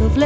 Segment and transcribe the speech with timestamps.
[0.00, 0.16] WTN,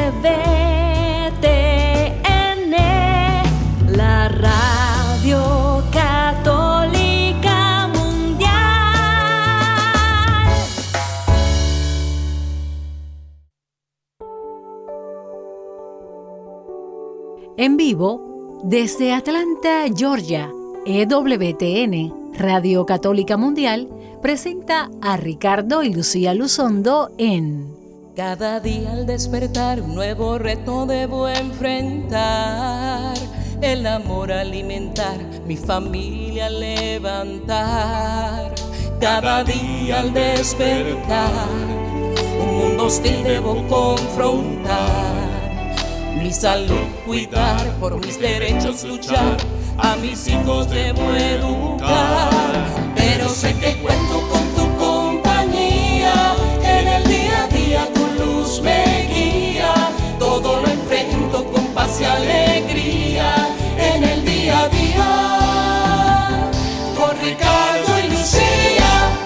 [3.89, 8.53] la radio católica mundial.
[17.57, 20.53] En vivo, desde Atlanta, Georgia,
[20.87, 23.89] EWTN, Radio Católica Mundial,
[24.23, 27.84] presenta a Ricardo y Lucía Luzondo en
[28.17, 33.13] Cada día al despertar un nuevo reto debo enfrentar.
[33.61, 37.55] El amor alimentar, mi familia levantar.
[39.01, 41.49] Cada día al despertar
[42.41, 45.25] un mundo hostil debo confrontar.
[46.17, 49.39] Mi salud cuidar, por mis derechos luchar.
[49.77, 52.65] A mis hijos debo educar.
[52.95, 54.54] Pero sé que cuento con
[61.95, 63.49] paz y alegría.
[63.79, 66.51] En el día a día.
[66.97, 69.21] Con Ricardo y Lucía.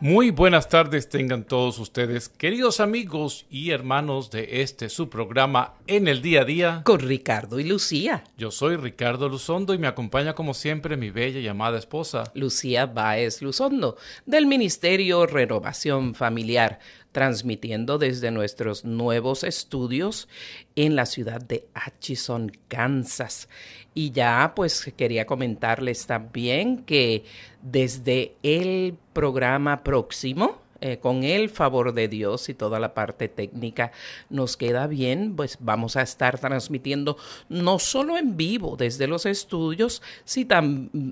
[0.00, 6.06] Muy buenas tardes tengan todos ustedes, queridos amigos y hermanos de este su programa En
[6.06, 6.82] el Día a Día.
[6.84, 8.22] con Ricardo y Lucía.
[8.36, 12.30] Yo soy Ricardo Luzondo y me acompaña como siempre mi bella y amada esposa.
[12.34, 16.78] Lucía Báez Luzondo, del Ministerio Renovación Familiar,
[17.12, 20.28] transmitiendo desde nuestros nuevos estudios
[20.76, 23.48] en la ciudad de Atchison, Kansas.
[23.94, 27.24] Y ya pues quería comentarles también que
[27.62, 33.92] desde el programa próximo, eh, con el favor de Dios y toda la parte técnica
[34.30, 37.16] nos queda bien, pues vamos a estar transmitiendo
[37.48, 40.46] no solo en vivo desde los estudios, si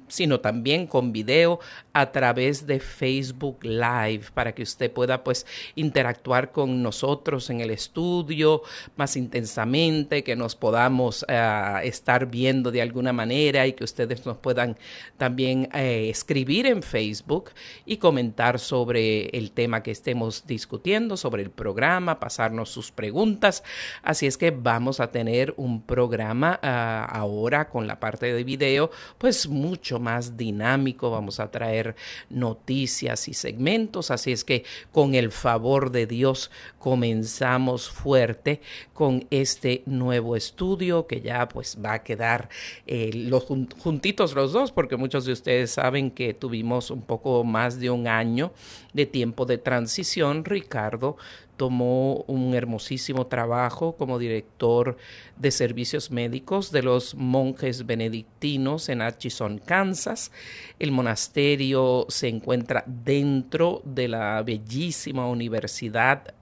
[0.08, 1.60] sino también con video
[1.92, 7.70] a través de Facebook Live para que usted pueda pues interactuar con nosotros en el
[7.70, 8.62] estudio
[8.96, 14.36] más intensamente, que nos podamos eh, estar viendo de alguna manera y que ustedes nos
[14.36, 14.78] puedan
[15.16, 17.50] también eh, escribir en Facebook
[17.84, 23.64] y comentar sobre el tema que estemos discutiendo, sobre el programa, pasarnos sus preguntas.
[24.04, 28.92] Así es que vamos a tener un programa ah, ahora con la parte de video,
[29.18, 31.10] pues mucho más dinámico.
[31.10, 31.96] Vamos a traer
[32.30, 34.12] noticias y segmentos.
[34.12, 38.60] Así es que con el favor de Dios comenzamos fuerte
[38.92, 42.48] con este nuevo estudio que ya pues va a quedar
[42.86, 47.42] eh, los jun- juntitos los dos porque muchos de ustedes saben que tuvimos un poco
[47.42, 48.52] más de un año
[48.96, 50.44] de tiempo de transición.
[50.44, 51.16] Ricardo
[51.56, 54.96] tomó un hermosísimo trabajo como director
[55.36, 60.32] de servicios médicos de los monjes benedictinos en Atchison, Kansas.
[60.78, 66.34] El monasterio se encuentra dentro de la bellísima universidad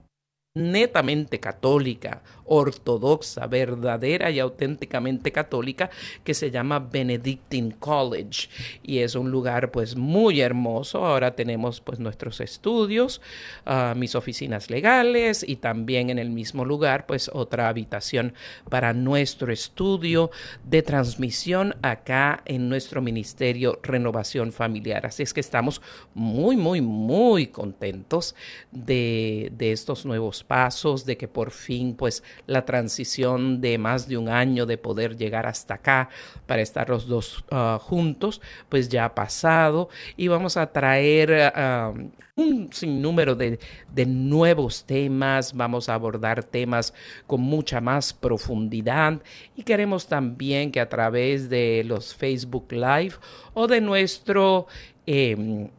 [0.55, 5.89] netamente católica, ortodoxa, verdadera y auténticamente católica
[6.23, 8.47] que se llama Benedictine College
[8.81, 11.05] y es un lugar pues muy hermoso.
[11.05, 13.21] Ahora tenemos pues nuestros estudios,
[13.65, 18.33] ah, mis oficinas legales y también en el mismo lugar pues otra habitación
[18.69, 20.31] para nuestro estudio
[20.63, 25.05] de transmisión acá en nuestro ministerio Renovación Familiar.
[25.05, 25.81] Así es que estamos
[26.13, 28.35] muy, muy, muy contentos
[28.71, 34.17] de, de estos nuevos pasos, de que por fin pues la transición de más de
[34.17, 36.09] un año de poder llegar hasta acá
[36.45, 39.89] para estar los dos ah, juntos, pues ya ha pasado.
[40.17, 41.93] Y vamos a traer ah,
[42.35, 43.59] un sinnúmero de,
[43.93, 46.93] de nuevos temas, vamos a abordar temas
[47.27, 49.21] con mucha más profundidad.
[49.55, 53.15] Y queremos también que a través de los Facebook Live
[53.53, 54.67] o de nuestro...
[55.05, 55.69] em,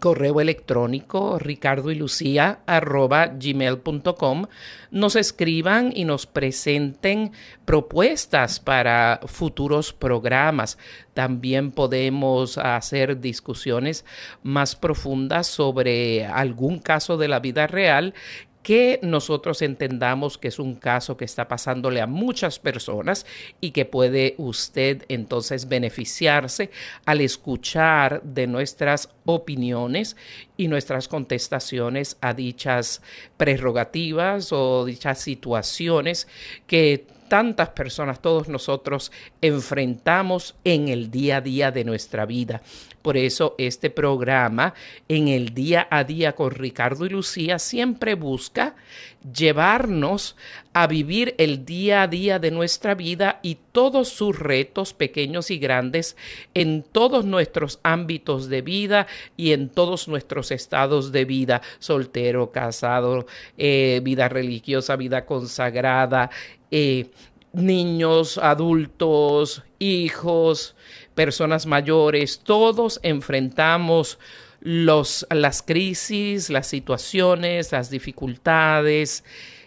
[0.00, 4.46] correo electrónico ricardo y lucía gmail.com
[4.90, 7.32] nos escriban y nos presenten
[7.64, 10.78] propuestas para futuros programas.
[11.14, 14.04] También podemos hacer discusiones
[14.42, 18.14] más profundas sobre algún caso de la vida real
[18.62, 23.26] que nosotros entendamos que es un caso que está pasándole a muchas personas
[23.60, 26.70] y que puede usted entonces beneficiarse
[27.04, 30.16] al escuchar de nuestras opiniones
[30.56, 33.02] y nuestras contestaciones a dichas
[33.36, 36.28] prerrogativas o dichas situaciones
[36.66, 42.60] que tantas personas, todos nosotros enfrentamos en el día a día de nuestra vida.
[43.00, 44.74] Por eso este programa
[45.08, 48.74] en el día a día con Ricardo y Lucía siempre busca
[49.34, 50.36] llevarnos
[50.74, 55.58] a vivir el día a día de nuestra vida y todos sus retos pequeños y
[55.58, 56.16] grandes
[56.54, 63.26] en todos nuestros ámbitos de vida y en todos nuestros estados de vida, soltero, casado,
[63.58, 66.30] eh, vida religiosa, vida consagrada,
[66.70, 67.10] eh,
[67.52, 70.74] niños, adultos, hijos,
[71.14, 74.18] personas mayores, todos enfrentamos
[74.60, 79.24] los, las crisis, las situaciones, las dificultades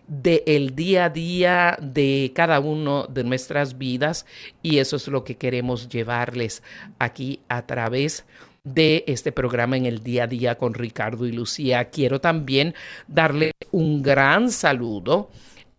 [0.08, 4.26] del día a día de cada uno de nuestras vidas
[4.62, 6.64] y eso es lo que queremos llevarles
[7.00, 8.26] aquí a través
[8.64, 11.86] de este programa en el día a día con Ricardo y Lucía.
[11.86, 12.74] Quiero también
[13.08, 15.30] darle un gran saludo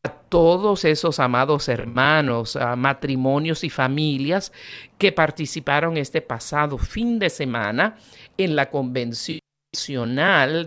[0.02, 4.52] a todos esos amados hermanos, a matrimonios y familias
[4.98, 7.96] que participaron este pasado fin de semana
[8.38, 9.40] en la convención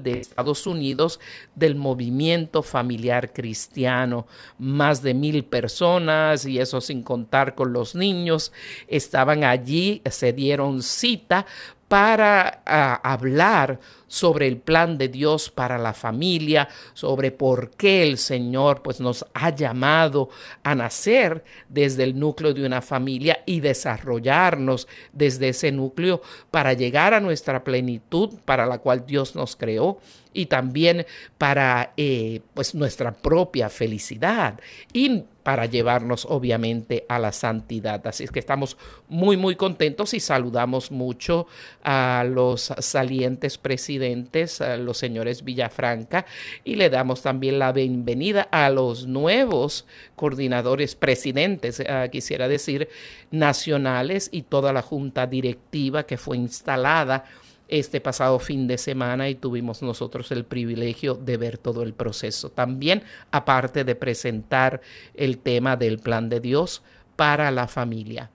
[0.03, 1.19] de Estados Unidos
[1.55, 4.27] del movimiento familiar cristiano.
[4.57, 8.51] Más de mil personas, y eso sin contar con los niños,
[8.87, 11.45] estaban allí, se dieron cita
[11.87, 13.79] para ah, hablar
[14.09, 19.25] sobre el plan de Dios para la familia, sobre por qué el Señor pues nos
[19.33, 20.29] ha llamado
[20.63, 26.21] a nacer desde el núcleo de una familia y desarrollarnos desde ese núcleo
[26.51, 29.99] para llegar a nuestra plenitud para la cual Dios nos creó
[30.33, 31.05] y también
[31.37, 34.59] para eh, pues nuestra propia felicidad.
[34.93, 38.05] Y para llevarnos obviamente a la santidad.
[38.05, 41.47] Así es que estamos muy muy contentos y saludamos mucho
[41.83, 46.27] a los salientes presidentes, a los señores Villafranca
[46.63, 52.87] y le damos también la bienvenida a los nuevos coordinadores presidentes, eh, quisiera decir,
[53.31, 57.25] nacionales y toda la junta directiva que fue instalada
[57.69, 62.49] este pasado fin de semana y tuvimos nosotros el privilegio de ver todo el proceso.
[62.49, 64.81] También, aparte de presentar
[65.13, 66.81] el tema del plan de Dios
[67.15, 68.31] para la familia.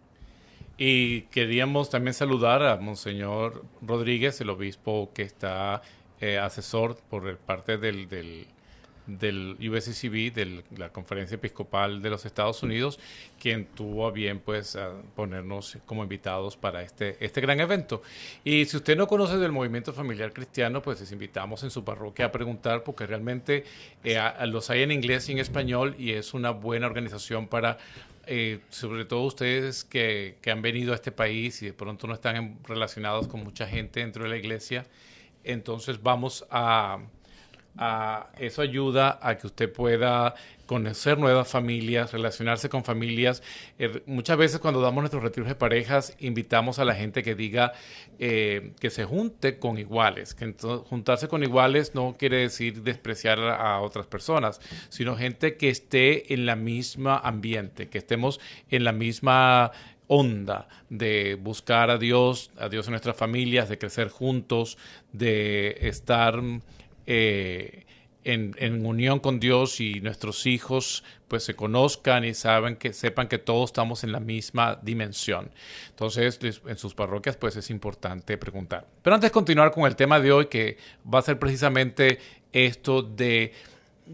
[0.76, 5.82] Y queríamos también saludar a Monseñor Rodríguez, el obispo que está
[6.20, 8.46] eh, asesor por parte del, del
[9.06, 12.98] del USCCB, de la Conferencia Episcopal de los Estados Unidos,
[13.38, 14.78] quien tuvo a bien pues
[15.14, 18.02] ponernos como invitados para este, este gran evento.
[18.44, 22.26] Y si usted no conoce del movimiento familiar cristiano, pues les invitamos en su parroquia
[22.26, 23.64] a preguntar porque realmente
[24.02, 27.78] eh, los hay en inglés y en español y es una buena organización para
[28.26, 32.14] eh, sobre todo ustedes que, que, han venido a este país y de pronto no
[32.14, 34.86] están relacionados con mucha gente dentro de la iglesia,
[35.42, 37.00] entonces vamos a,
[38.38, 40.34] eso ayuda a que usted pueda
[40.66, 43.42] conocer nuevas familias, relacionarse con familias.
[43.78, 47.72] Eh, muchas veces cuando damos nuestros retiros de parejas, invitamos a la gente que diga
[48.18, 50.34] eh, que se junte con iguales.
[50.34, 50.54] Que
[50.86, 56.46] juntarse con iguales no quiere decir despreciar a otras personas, sino gente que esté en
[56.46, 58.40] la misma ambiente, que estemos
[58.70, 59.72] en la misma
[60.06, 64.78] onda de buscar a Dios, a Dios en nuestras familias, de crecer juntos,
[65.12, 66.40] de estar
[67.06, 67.84] eh,
[68.24, 73.38] en, unión con Dios y nuestros hijos pues se conozcan y saben que sepan que
[73.38, 75.50] todos estamos en la misma dimensión.
[75.90, 78.86] Entonces, en sus parroquias pues es importante preguntar.
[79.02, 80.78] Pero antes de continuar con el tema de hoy que
[81.12, 82.18] va a ser precisamente
[82.52, 83.52] esto de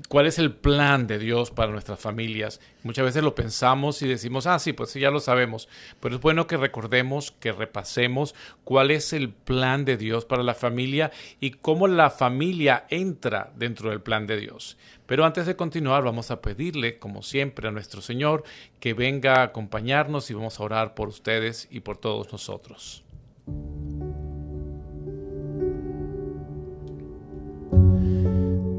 [0.09, 2.61] cuál es el plan de Dios para nuestras familias.
[2.83, 5.69] Muchas veces lo pensamos y decimos, ah, sí, pues sí, ya lo sabemos.
[6.01, 8.35] Pero es bueno que recordemos, que repasemos
[8.65, 11.11] cuál es el plan de Dios para la familia
[11.41, 14.77] y cómo la familia entra dentro del plan de Dios.
[15.07, 18.45] Pero antes de continuar, vamos a pedirle, como siempre, a nuestro Señor
[18.79, 23.03] que venga a acompañarnos y vamos a orar por ustedes y por todos nosotros.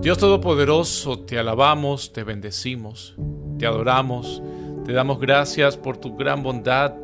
[0.02, 3.14] Dios Todopoderoso, te alabamos, te bendecimos,
[3.60, 4.42] te adoramos,
[4.84, 6.96] te damos gracias por tu gran bondad,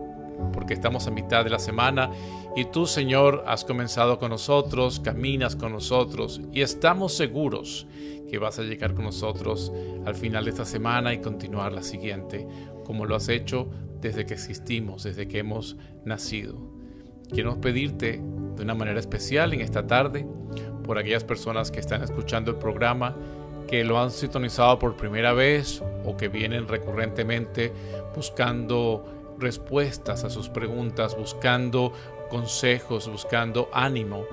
[0.52, 2.10] porque estamos a mitad de la semana
[2.56, 7.86] y tú, Señor, has comenzado con nosotros, caminas con nosotros y estamos seguros
[8.32, 9.72] que vas a llegar con nosotros
[10.08, 12.48] al final de esta semana y continuar la siguiente,
[12.84, 13.70] como lo has hecho
[14.02, 16.58] desde que existimos, desde que hemos nacido.
[17.30, 18.24] Quiero pedirte
[18.56, 20.26] de una manera especial en esta tarde
[20.88, 23.16] por aquellas personas que están escuchando el programa,
[23.68, 27.72] que lo han sintonizado por primera vez o que vienen recurrentemente
[28.16, 29.06] buscando
[29.38, 31.92] respuestas a sus preguntas, buscando
[32.30, 34.26] consejos, buscando ánimo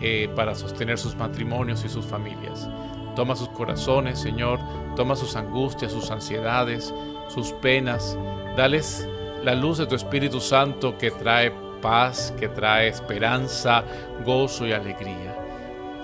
[0.00, 2.68] eh, para sostener sus matrimonios y sus familias.
[3.14, 4.58] Toma sus corazones, Señor,
[4.96, 6.92] toma sus angustias, sus ansiedades,
[7.28, 8.16] sus penas.
[8.56, 9.06] Dales
[9.44, 13.84] la luz de tu Espíritu Santo que trae paz, que trae esperanza,
[14.24, 15.39] gozo y alegría.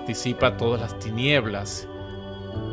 [0.06, 1.88] Disipa todas las tinieblas.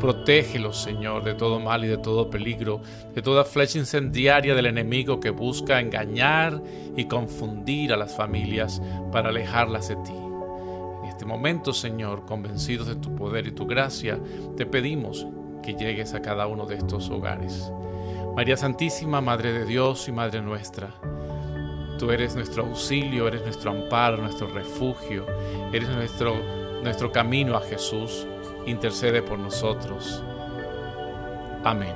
[0.00, 2.80] Protégelos, Señor, de todo mal y de todo peligro,
[3.14, 6.62] de toda flecha incendiaria del enemigo que busca engañar
[6.96, 8.80] y confundir a las familias
[9.12, 10.12] para alejarlas de ti.
[11.02, 14.18] En este momento, Señor, convencidos de tu poder y tu gracia,
[14.56, 15.26] te pedimos
[15.62, 17.70] que llegues a cada uno de estos hogares.
[18.34, 20.90] María Santísima, Madre de Dios y Madre nuestra,
[21.98, 25.24] tú eres nuestro auxilio, eres nuestro amparo, nuestro refugio,
[25.72, 26.34] eres nuestro,
[26.84, 28.26] nuestro camino a Jesús.
[28.66, 30.22] Intercede por nosotros.
[31.64, 31.94] Amén.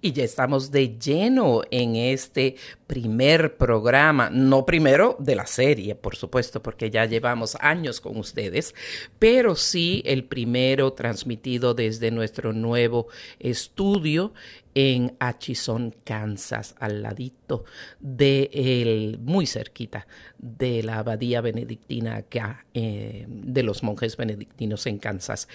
[0.00, 2.54] Y ya estamos de lleno en este
[2.86, 8.76] primer programa, no primero de la serie, por supuesto, porque ya llevamos años con ustedes,
[9.18, 13.08] pero sí el primero transmitido desde nuestro nuevo
[13.40, 14.32] estudio
[14.74, 17.64] en Atchison, Kansas, al ladito
[17.98, 20.06] de el, muy cerquita
[20.38, 25.48] de la abadía benedictina acá, eh, de los monjes benedictinos en Kansas.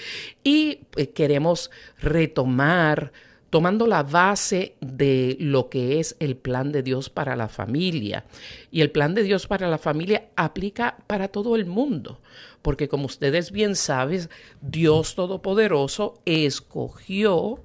[0.43, 3.13] Y eh, queremos retomar
[3.53, 8.25] tomando la base de lo que es el plan de Dios para la familia.
[8.72, 12.19] Y el plan de Dios para la familia aplica para todo el mundo,
[12.63, 14.27] porque como ustedes bien saben,
[14.60, 17.63] Dios Todopoderoso escogió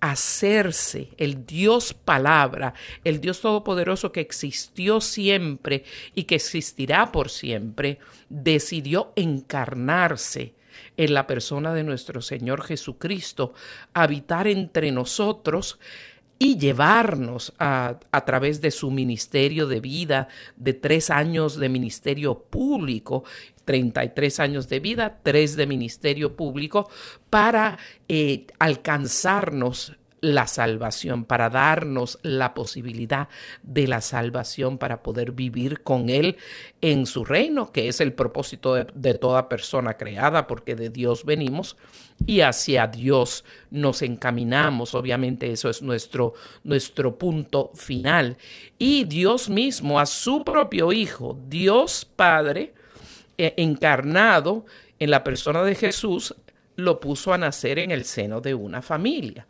[0.00, 5.84] hacerse el Dios palabra, el Dios todopoderoso que existió siempre
[6.16, 10.57] y que existirá por siempre, decidió encarnarse
[10.96, 13.54] en la persona de nuestro Señor Jesucristo,
[13.94, 15.78] habitar entre nosotros
[16.38, 23.24] y llevarnos a, través de su ministerio de vida, de tres años de ministerio público,
[23.64, 26.88] 33 años de vida, tres de ministerio público,
[27.28, 33.28] para eh, alcanzarnos la salvación, para darnos la posibilidad
[33.62, 36.36] de la salvación, para poder vivir con Él
[36.80, 41.76] en su reino, que es el propósito de, toda persona creada, porque de Dios venimos
[42.26, 44.94] y hacia Dios nos encaminamos.
[44.94, 46.34] Obviamente eso es nuestro,
[46.64, 48.36] nuestro punto final.
[48.78, 52.74] Y Dios mismo, a su propio Hijo, Dios Padre,
[53.36, 54.66] eh, encarnado
[54.98, 56.34] en la persona de Jesús,
[56.76, 59.46] lo puso a nacer en el seno de una familia.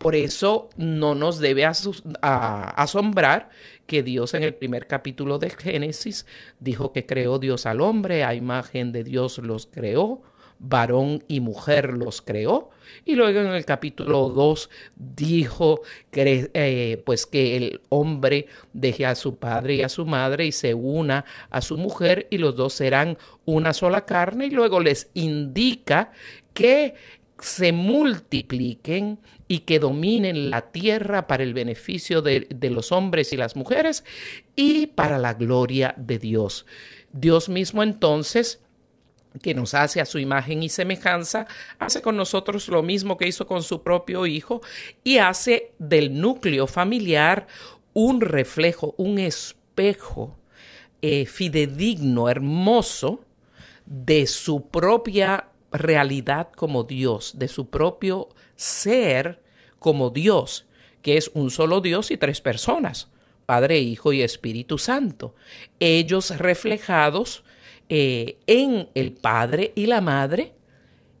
[0.00, 3.50] Por eso no nos debe asombrar
[3.86, 6.24] que Dios en el primer capítulo de Génesis
[6.58, 10.22] dijo que creó Dios al hombre, a imagen de Dios los creó,
[10.58, 12.70] varón y mujer los creó.
[13.04, 19.14] Y luego en el capítulo 2 dijo que, eh, pues que el hombre deje a
[19.14, 22.72] su padre y a su madre y se una a su mujer y los dos
[22.72, 24.46] serán una sola carne.
[24.46, 26.10] Y luego les indica
[26.54, 26.94] que
[27.38, 29.18] se multipliquen
[29.50, 34.04] y que dominen la tierra para el beneficio de, los hombres y las mujeres
[34.54, 36.66] y para la gloria de Dios.
[37.10, 38.60] Dios mismo entonces
[39.42, 41.48] que nos hace a su imagen y semejanza,
[41.80, 44.60] hace con nosotros lo mismo que hizo con su propio Hijo
[45.02, 47.48] y hace del núcleo familiar
[47.92, 50.38] un reflejo, un espejo
[51.02, 53.24] eh, fidedigno, hermoso
[53.84, 58.28] de su propia realidad como Dios, de su propio
[58.60, 59.40] ser
[59.78, 60.66] como Dios,
[61.00, 63.08] que es un solo Dios y tres personas,
[63.46, 65.34] Padre, Hijo y Espíritu Santo.
[65.80, 67.42] Ellos reflejados
[67.88, 70.52] eh, en el Padre y la Madre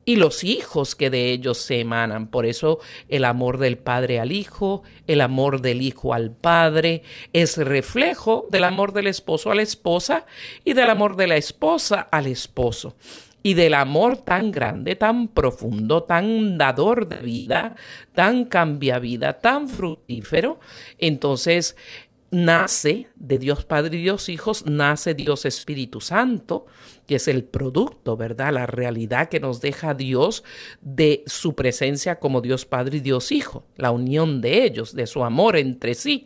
[0.04, 2.26] y los hijos que de ellos se emanan.
[2.26, 2.78] Por eso
[3.08, 8.64] el amor del Padre al Hijo, el amor del Hijo al Padre, es reflejo del
[8.64, 10.26] amor del esposo a la esposa
[10.62, 12.96] y del amor de la esposa al esposo
[13.42, 17.74] y del amor tan grande, tan profundo, tan dador de vida,
[18.14, 20.60] tan cambia vida, tan fructífero,
[20.98, 21.76] entonces
[22.30, 26.66] nace de Dios Padre y Dios Hijos, nace Dios Espíritu Santo,
[27.06, 28.52] que es el producto, ¿verdad?
[28.52, 30.44] La realidad que nos deja Dios
[30.80, 35.24] de su presencia como Dios Padre y Dios Hijo, la unión de ellos, de su
[35.24, 36.24] amor entre sí.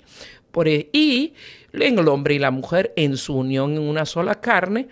[0.50, 1.34] Por, e, y
[1.72, 4.88] en el hombre y la mujer en su unión en una sola carne,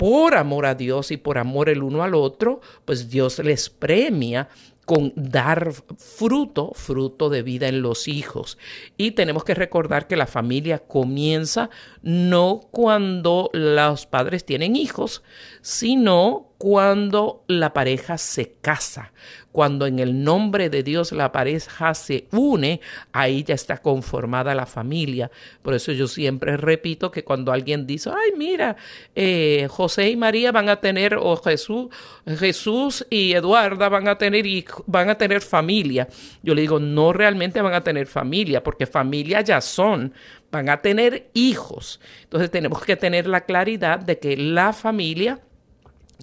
[0.00, 4.48] por amor a Dios y por amor el uno al otro, pues Dios les premia
[4.86, 8.56] con dar fruto, fruto de vida en los hijos.
[8.96, 11.68] Y tenemos que recordar que la familia comienza
[12.00, 15.22] no cuando los padres tienen hijos,
[15.60, 19.14] sino cuando la pareja se casa,
[19.50, 24.66] cuando en el nombre de Dios la pareja se une, ahí ya está conformada la
[24.66, 25.30] familia.
[25.62, 28.76] Por eso yo siempre repito que cuando alguien dice, ay, mira,
[29.14, 31.88] eh, José y María van a tener, o Jesús,
[32.26, 34.44] Jesús y Eduarda van a tener,
[34.84, 36.08] van a tener familia.
[36.42, 40.12] Yo le digo, no realmente van a tener familia, porque familia ya son,
[40.52, 42.00] van a tener hijos.
[42.24, 45.40] Entonces tenemos que tener la claridad de que la familia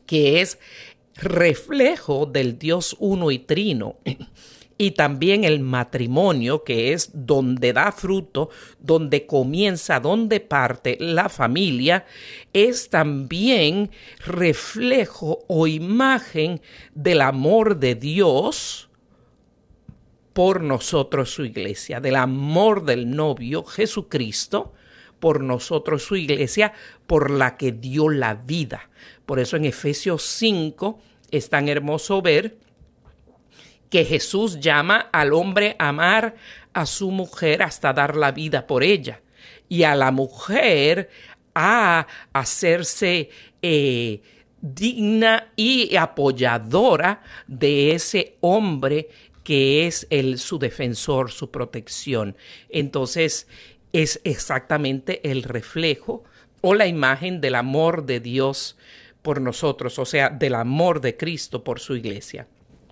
[0.08, 0.58] que es
[1.16, 3.98] reflejo del Dios uno y trino.
[4.80, 12.06] Y también el matrimonio, que es donde da fruto, donde comienza, donde parte la familia,
[12.54, 13.90] es también
[14.24, 16.62] reflejo o imagen
[16.94, 18.90] del amor de Dios
[20.34, 24.74] por nosotros su iglesia, del amor del novio Jesucristo
[25.20, 26.74] por nosotros su iglesia,
[27.06, 28.90] por la que dio la vida.
[29.28, 32.58] Por eso en Efesios 5 es tan hermoso ver
[33.90, 36.36] que Jesús llama al hombre a amar
[36.72, 39.22] a su mujer hasta dar la vida por ella
[39.68, 41.10] y a la mujer
[41.54, 43.30] a hacerse
[43.62, 44.22] eh,
[44.62, 49.10] digna y apoyadora de ese hombre
[49.44, 52.38] que es el, su defensor, su protección.
[52.70, 53.48] Entonces,
[53.92, 56.24] es exactamente el reflejo
[56.62, 58.78] o la imagen del amor de Dios
[59.28, 62.48] por nosotros, o sea, del amor de Cristo por su iglesia.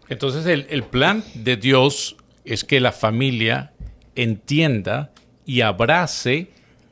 [0.10, 3.72] Entonces el, plan de Dios es que la familia
[4.16, 5.14] entienda
[5.46, 6.50] y abrace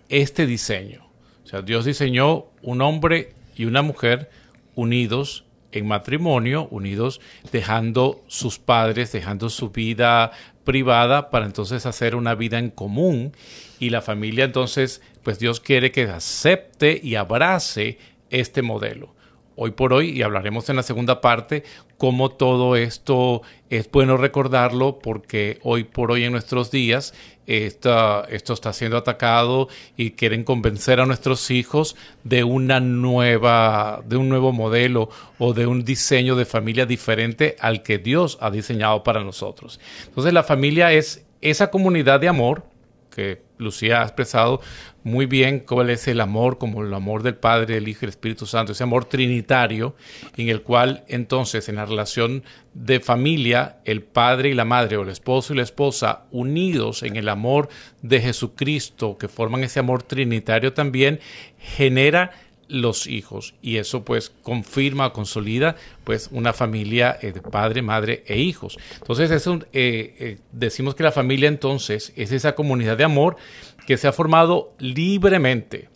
[0.07, 1.09] este diseño.
[1.43, 4.29] O sea, Dios diseñó un hombre y una mujer
[4.75, 7.19] unidos en matrimonio, unidos
[7.51, 10.31] dejando sus padres, dejando su vida
[10.63, 13.33] privada para entonces hacer una vida en común
[13.77, 17.97] y la familia entonces pues Dios quiere que acepte y abrace
[18.29, 19.13] este modelo
[19.55, 21.63] hoy por hoy, y hablaremos en la segunda parte,
[21.97, 27.13] cómo todo esto es bueno recordarlo porque hoy por hoy en nuestros días
[27.45, 29.67] esto está siendo atacado
[29.97, 35.67] y quieren convencer a nuestros hijos de una nueva, de un nuevo modelo o de
[35.67, 39.79] un diseño de familia diferente al que Dios ha diseñado para nosotros.
[40.05, 42.65] Entonces la familia es esa comunidad de amor
[43.13, 44.61] que Lucía ha expresado
[45.03, 48.09] muy bien cuál es el amor, como el amor del Padre, el Hijo y el
[48.09, 49.95] Espíritu Santo, ese amor trinitario,
[50.37, 52.43] en el cual entonces en la relación
[52.73, 57.15] de familia, el padre y la madre, o el esposo y la esposa, unidos en
[57.15, 57.69] el amor
[58.01, 61.19] de Jesucristo, que forman ese amor trinitario también,
[61.59, 62.31] genera
[62.67, 68.39] los hijos y eso pues confirma, consolida pues una familia eh, de padre, madre e
[68.39, 68.77] hijos.
[68.99, 69.31] Entonces
[69.73, 73.37] eh, eh, decimos que la familia entonces es esa comunidad de amor
[73.85, 75.89] que se ha formado libremente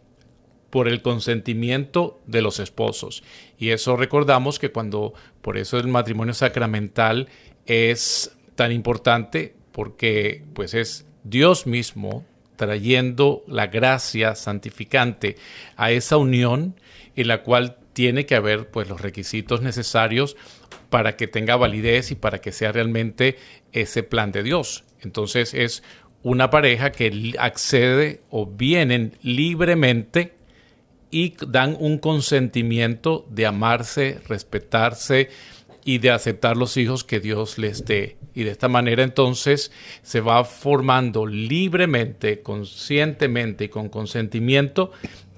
[0.69, 3.23] por el consentimiento de los esposos.
[3.57, 7.29] Y eso recordamos que cuando, por eso el matrimonio sacramental
[7.65, 12.25] es tan importante porque pues es Dios mismo
[12.57, 15.37] trayendo la gracia santificante
[15.77, 16.75] a esa unión
[17.15, 20.35] en la cual tiene que haber pues los requisitos necesarios
[20.89, 23.37] para que tenga validez y para que sea realmente
[23.71, 24.83] ese plan de Dios.
[25.01, 25.83] Entonces es
[26.23, 30.33] una pareja que accede o vienen libremente
[31.09, 35.29] y dan un consentimiento de amarse, respetarse
[35.87, 38.17] y de aceptar los hijos que Dios les dé.
[38.35, 39.71] Y de esta manera entonces
[40.01, 44.91] se va formando libremente, conscientemente y con consentimiento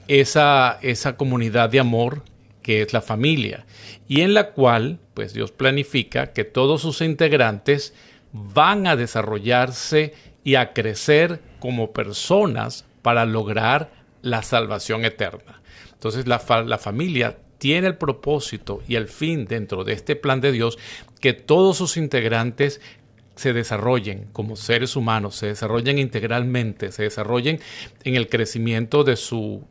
[0.08, 2.24] esa, esa comunidad de amor
[2.64, 3.68] que es la familia
[4.08, 7.94] y en la cual pues Dios planifica que todos sus integrantes
[8.34, 13.92] van a desarrollarse y a crecer como personas para lograr
[14.24, 15.62] la salvación eterna.
[15.94, 20.52] Entonces la, la familia tiene el propósito y el fin dentro de este plan de
[20.52, 20.80] Dios
[21.20, 22.82] que todos sus integrantes
[23.36, 27.60] se desarrollen como seres humanos, se desarrollen integralmente, se desarrollen
[28.04, 29.64] en el crecimiento de su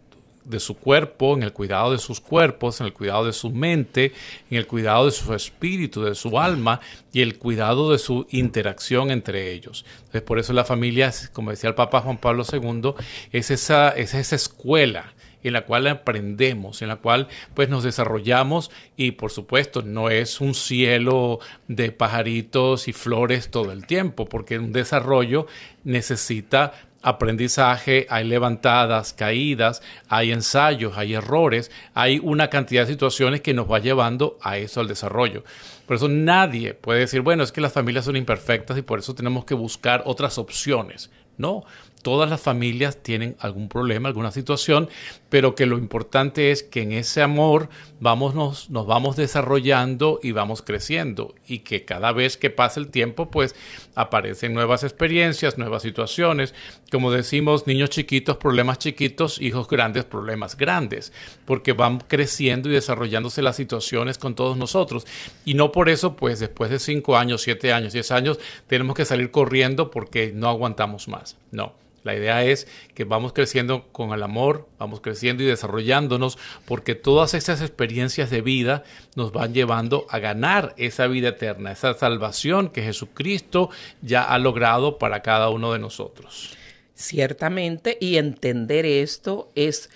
[0.45, 4.15] de su cuerpo, en el cuidado de sus cuerpos, en el cuidado de su mente,
[4.51, 6.81] en el cuidado de su espíritu, de su alma
[7.13, 9.85] y el cuidado de su interacción entre ellos.
[9.99, 12.95] Entonces, por eso la familia, como decía el Papa Juan Pablo II,
[13.31, 18.71] es esa, es esa escuela en la cual aprendemos, en la cual pues nos desarrollamos
[18.97, 24.59] y por supuesto no es un cielo de pajaritos y flores todo el tiempo, porque
[24.59, 25.47] un desarrollo
[25.85, 26.73] necesita
[27.03, 33.71] aprendizaje, hay levantadas, caídas, hay ensayos, hay errores, hay una cantidad de situaciones que nos
[33.71, 35.45] va llevando a eso, al desarrollo.
[35.87, 39.15] Por eso nadie puede decir, bueno, es que las familias son imperfectas y por eso
[39.15, 41.11] tenemos que buscar otras opciones.
[41.37, 41.65] No,
[42.03, 44.89] todas las familias tienen algún problema, alguna situación,
[45.29, 47.69] pero que lo importante es que en ese amor
[48.01, 52.89] vamos, nos, nos, vamos desarrollando y vamos creciendo y que cada vez que pasa el
[52.89, 53.55] tiempo pues
[53.95, 56.55] aparecen nuevas experiencias, nuevas situaciones,
[56.91, 61.13] como decimos, niños chiquitos, problemas chiquitos, hijos grandes, problemas grandes,
[61.45, 65.07] porque van creciendo y desarrollándose las situaciones con todos nosotros.
[65.45, 69.05] Y no por eso pues después de cinco años, siete años, diez años tenemos que
[69.05, 71.75] salir corriendo porque no aguantamos más, no
[72.09, 77.35] la idea es que vamos creciendo con el amor, vamos creciendo y desarrollándonos porque todas
[77.35, 78.83] esas experiencias de vida
[79.15, 83.69] nos van llevando a ganar esa vida eterna, esa salvación que Jesucristo
[84.01, 86.57] ya ha logrado para cada uno de nosotros.
[86.95, 89.91] Ciertamente, y entender esto es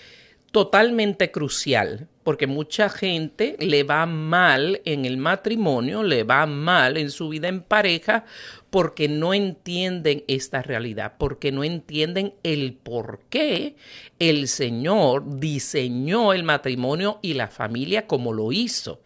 [0.51, 7.09] totalmente crucial, porque mucha gente le va mal en el matrimonio, le va mal en
[7.09, 8.25] su vida en pareja,
[8.73, 13.75] porque no entienden esta realidad, porque no entienden el por qué
[14.17, 19.03] el Señor diseñó el matrimonio y la familia como lo hizo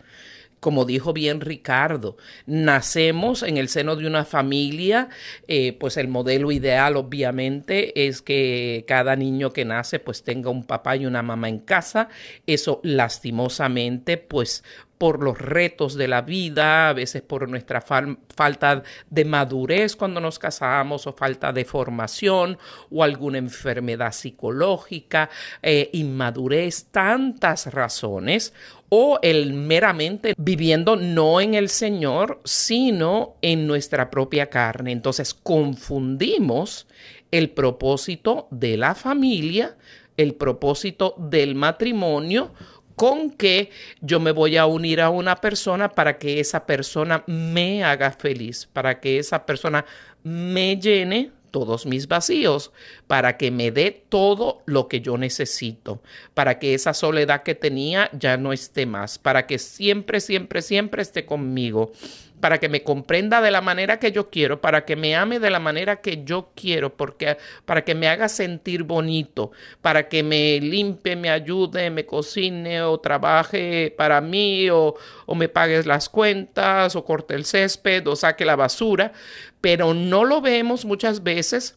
[0.60, 5.10] como dijo bien Ricardo, nacemos en el seno de una familia,
[5.48, 10.64] eh, pues el modelo ideal obviamente es que cada niño que nace pues tenga un
[10.64, 12.10] papá y una mamá en casa.
[12.48, 14.64] Eso lastimosamente pues
[14.98, 20.40] por los retos de la vida, a veces por nuestra falta de madurez cuando nos
[20.40, 22.58] casamos o falta de formación
[22.90, 25.30] o alguna enfermedad psicológica,
[25.62, 28.54] eh, inmadurez, tantas razones
[28.90, 34.92] o el meramente viviendo no en el Señor, sino en nuestra propia carne.
[34.92, 36.88] Entonces confundimos
[37.32, 39.78] el propósito de la familia,
[40.16, 42.54] el propósito del matrimonio,
[42.98, 43.70] con que
[44.02, 48.68] yo me voy a unir a una persona para que esa persona me haga feliz,
[48.74, 49.86] para que esa persona
[50.24, 52.72] me llene todos mis vacíos,
[53.06, 56.02] para que me dé todo lo que yo necesito,
[56.34, 61.04] para que esa soledad que tenía ya no esté más, para que siempre, siempre, siempre
[61.04, 61.92] esté conmigo
[62.40, 65.50] para que me comprenda de la manera que yo quiero, para que me ame de
[65.50, 70.60] la manera que yo quiero, porque para que me haga sentir bonito, para que me
[70.60, 74.96] limpie, me ayude, me cocine o trabaje para mí o,
[75.26, 79.14] o me pague las cuentas o corte el césped o saque la basura,
[79.62, 81.76] pero no lo vemos muchas veces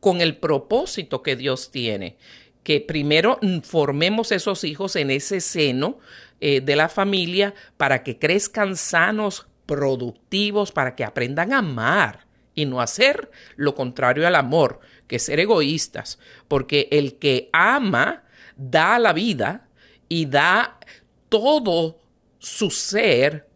[0.00, 2.16] con el propósito que Dios tiene,
[2.66, 6.00] que primero formemos esos hijos en ese seno
[6.40, 12.26] eh, de la familia para que crezcan sanos, productivos, para que aprendan a amar
[12.56, 18.24] y no hacer lo contrario al amor, que ser egoístas, porque el que ama
[18.56, 19.68] da la vida
[20.08, 20.80] y da
[21.28, 22.00] todo
[22.40, 23.46] su ser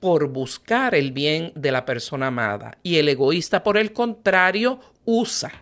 [0.00, 2.76] por buscar el bien de la persona amada.
[2.82, 5.61] Y el egoísta, por el contrario, usa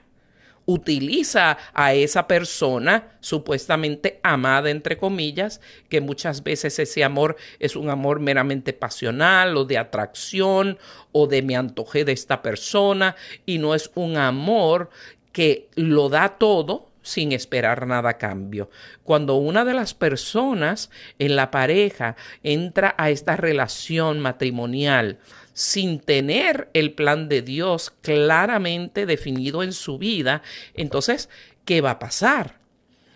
[0.67, 7.91] utiliza a esa persona supuestamente amada, entre comillas, que muchas veces ese amor es un
[7.91, 10.79] amor meramente pasional o de atracción
[11.13, 14.91] o de me antojé de esta persona y no es un amor
[15.33, 18.71] que lo da todo sin esperar nada a cambio.
[19.03, 25.19] Cuando una de las personas en la pareja entra a esta relación matrimonial,
[25.53, 30.43] sin tener el plan de Dios claramente definido en su vida,
[30.75, 31.29] entonces,
[31.65, 32.61] ¿qué va a pasar?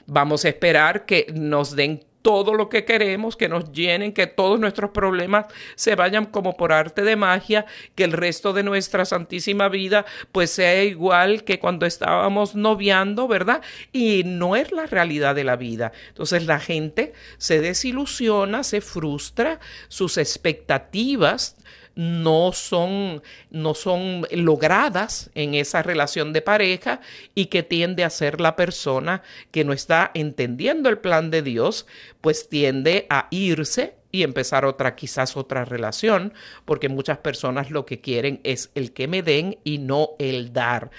[0.06, 4.58] Vamos a esperar que nos den todo lo que queremos, que nos llenen, que todos
[4.58, 9.68] nuestros problemas se vayan como por arte de magia, que el resto de nuestra santísima
[9.68, 13.60] vida pues sea igual que cuando estábamos noviando, ¿verdad?
[13.92, 15.92] Y no es la realidad de la vida.
[16.08, 21.58] Entonces la gente se desilusiona, se frustra, sus expectativas
[21.94, 27.00] no son, no son logradas en esa relación de pareja
[27.34, 31.86] y que tiende a ser la persona que no está entendiendo el plan de Dios,
[32.20, 38.00] pues tiende a irse y empezar otra, quizás otra relación, porque muchas personas lo que
[38.00, 40.90] quieren es el que me den y no el dar.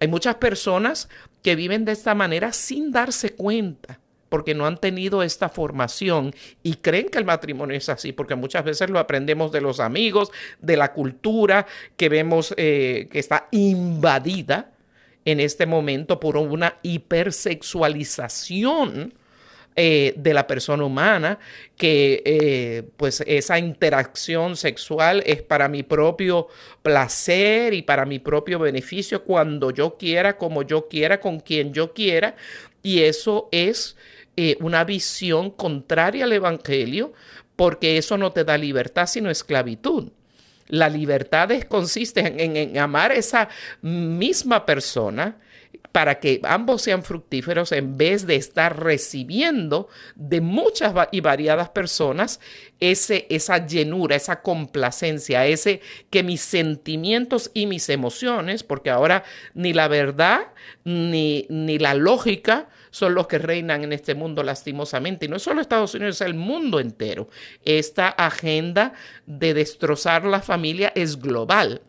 [0.00, 1.08] Hay muchas personas
[1.42, 4.00] que viven de esta manera sin darse cuenta
[4.32, 8.64] porque no han tenido esta formación y creen que el matrimonio es así, porque muchas
[8.64, 11.66] veces lo aprendemos de los amigos, de la cultura
[11.98, 14.70] que vemos eh, que está invadida
[15.26, 19.12] en este momento por una hipersexualización
[19.76, 21.38] eh, de la persona humana,
[21.76, 26.48] que eh, pues esa interacción sexual es para mi propio
[26.80, 31.92] placer y para mi propio beneficio cuando yo quiera, como yo quiera, con quien yo
[31.92, 32.34] quiera,
[32.82, 33.94] y eso es
[34.36, 37.12] eh, una visión contraria al Evangelio,
[37.56, 40.10] porque eso no te da libertad, sino esclavitud.
[40.68, 43.48] La libertad consiste en, amar esa
[43.82, 45.36] misma persona
[45.90, 52.40] para que ambos sean fructíferos en vez de estar recibiendo de muchas y variadas personas
[52.80, 59.74] ese, esa llenura, esa complacencia, ese que mis sentimientos y mis emociones, porque ahora ni
[59.74, 60.48] la verdad
[60.84, 65.26] ni, ni la lógica son los que reinan en este mundo lastimosamente.
[65.26, 67.28] Y no es solo Estados Unidos, es el mundo entero.
[67.64, 68.92] Esta agenda
[69.26, 71.82] de destrozar la familia es global.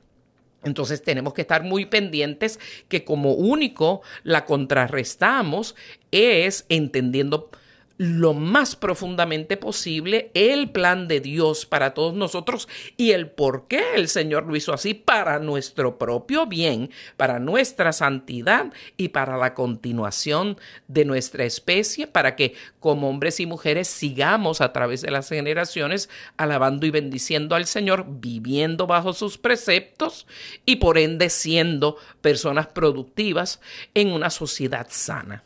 [0.63, 5.75] Entonces tenemos que estar muy pendientes que como único la contrarrestamos
[6.11, 7.51] es entendiendo
[7.97, 13.81] lo más profundamente posible el plan de Dios para todos nosotros y el por qué
[13.95, 19.53] el Señor lo hizo así para nuestro propio bien, para nuestra santidad y para la
[19.53, 25.29] continuación de nuestra especie, para que como hombres y mujeres sigamos a través de las
[25.29, 30.25] generaciones alabando y bendiciendo al Señor, viviendo bajo sus preceptos
[30.65, 33.59] y por ende siendo personas productivas
[33.93, 35.43] en una sociedad sana.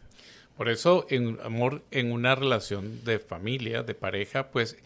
[0.57, 4.77] Por eso, en amor, en una relación de familia, de pareja, pues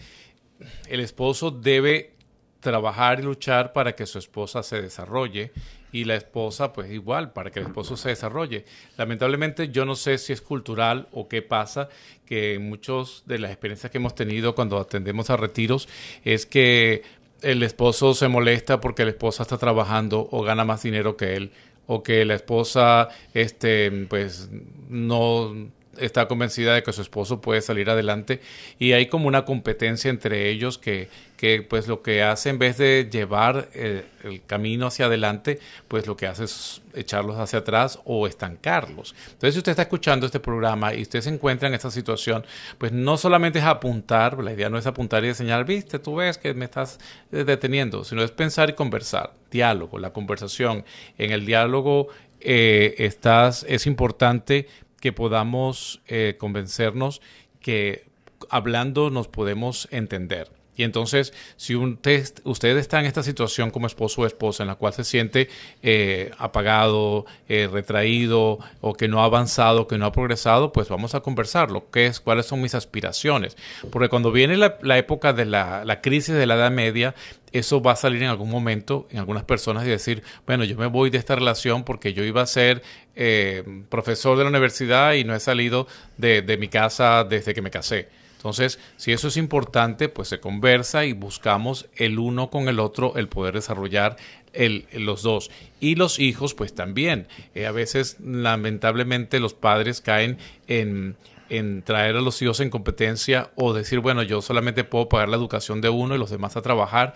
[0.88, 2.12] el esposo debe
[2.60, 5.51] trabajar y luchar para que su esposa se desarrolle
[5.91, 8.65] y la esposa pues igual para que el esposo se desarrolle.
[8.97, 11.89] Lamentablemente yo no sé si es cultural o qué pasa,
[12.25, 15.89] que muchos de las experiencias que hemos tenido cuando atendemos a retiros
[16.23, 17.03] es que
[17.41, 21.51] el esposo se molesta porque la esposa está trabajando o gana más dinero que él
[21.87, 24.49] o que la esposa este pues
[24.89, 25.53] no
[25.97, 28.41] está convencida de que su esposo puede salir adelante
[28.80, 32.77] y hay como una competencia entre ellos que, que pues lo que hace en vez
[32.77, 34.06] de llevar el,
[34.45, 39.15] camino hacia adelante, pues lo que hace es echarlos hacia atrás o estancarlos.
[39.25, 42.45] Entonces si usted está escuchando este programa y usted se encuentra en esta situación,
[42.77, 46.38] pues no solamente es apuntar, la idea no es apuntar y señalar, viste, tú ves
[46.38, 46.99] que me estás
[47.32, 50.86] eh, deteniendo, sino es pensar y conversar, diálogo, la conversación.
[51.17, 54.67] En el diálogo eh, estás, es importante
[55.01, 57.21] que podamos eh, convencernos
[57.59, 58.05] que
[58.49, 60.61] hablando nos podemos entender.
[60.81, 61.99] Y entonces, si un
[62.43, 65.47] usted está en esta situación como esposo o esposa en la cual se siente
[65.83, 71.13] eh, apagado, eh, retraído o que no ha avanzado, que no ha progresado, pues vamos
[71.13, 71.91] a conversarlo.
[71.91, 72.19] ¿Qué es?
[72.19, 73.57] ¿Cuáles son mis aspiraciones?
[73.91, 77.13] Porque cuando viene la, época de la, crisis de la Edad Media,
[77.51, 80.87] eso va a salir en algún momento en algunas personas y decir, bueno, yo me
[80.87, 82.81] voy de esta relación porque yo iba a ser
[83.15, 85.85] eh, profesor de la universidad y no he salido
[86.17, 88.20] de mi casa desde que me casé.
[88.41, 93.15] Entonces, si eso es importante, pues se conversa y buscamos el uno con el otro
[93.15, 94.17] el poder desarrollar
[94.51, 95.51] el, los dos.
[95.80, 97.27] Y los hijos, pues también.
[97.54, 101.17] Eh, a veces, lamentablemente, los padres caen en,
[101.49, 105.38] en traer a los hijos en competencia o decir, bueno, yo solamente puedo pagar la
[105.38, 107.13] educación de uno y los demás a trabajar.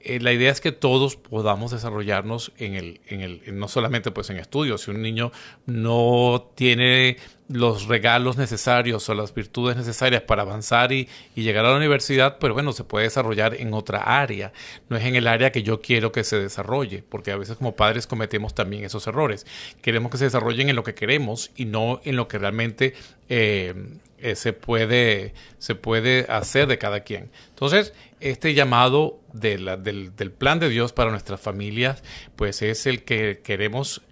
[0.00, 4.28] Eh, la idea es que todos podamos desarrollarnos en el, en el, no solamente pues
[4.28, 4.82] en estudios.
[4.82, 5.32] Si un niño
[5.64, 7.16] no tiene
[7.48, 12.54] los regalos necesarios o las virtudes necesarias para avanzar y, llegar a la universidad, pero
[12.54, 14.52] bueno, se puede desarrollar en otra área.
[14.88, 17.76] No es en el área que yo quiero que se desarrolle, porque a veces como
[17.76, 19.46] padres cometemos también esos errores.
[19.80, 22.94] Queremos que se desarrollen en lo que queremos y no en lo que realmente
[23.28, 23.74] eh,
[24.18, 27.30] eh, se, puede, se puede hacer de cada quien.
[27.50, 32.02] Entonces, este llamado del, del plan de Dios para nuestras familias,
[32.34, 34.02] pues es el que queremos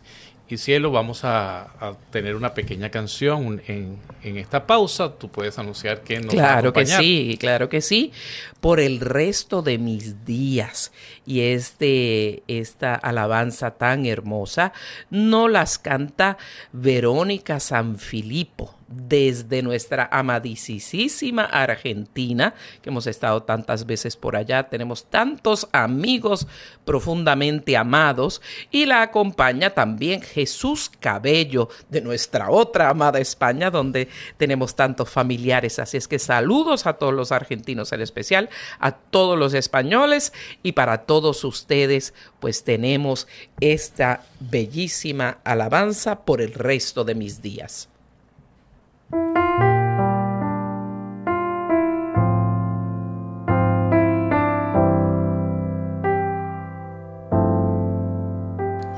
[0.50, 5.18] Y cielo, vamos a, tener una pequeña canción en, en, esta pausa.
[5.18, 8.12] Tú puedes anunciar que nos Claro que sí, claro que sí.
[8.62, 10.92] Por el resto de mis días.
[11.28, 14.72] Y este, esta alabanza tan hermosa
[15.10, 16.38] no las canta
[16.72, 25.68] Verónica Sanfilippo desde nuestra amadísima Argentina, que hemos estado tantas veces por allá, tenemos tantos
[25.72, 26.48] amigos
[26.86, 34.76] profundamente amados, y la acompaña también Jesús Cabello de nuestra otra amada España, donde tenemos
[34.76, 35.80] tantos familiares.
[35.80, 40.32] Así es que saludos a todos los argentinos en especial, a todos los españoles
[40.64, 43.28] y para todos ustedes, pues tenemos
[43.60, 47.90] esta bellísima alabanza por el resto de mis días.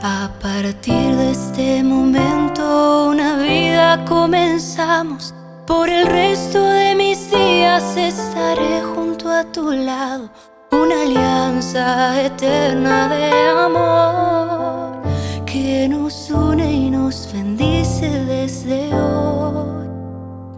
[0.01, 5.33] A partir de este momento una vida comenzamos.
[5.65, 10.29] Por el resto de mis días estaré junto a tu lado.
[10.71, 15.01] Una alianza eterna de amor
[15.45, 19.87] que nos une y nos bendice desde hoy.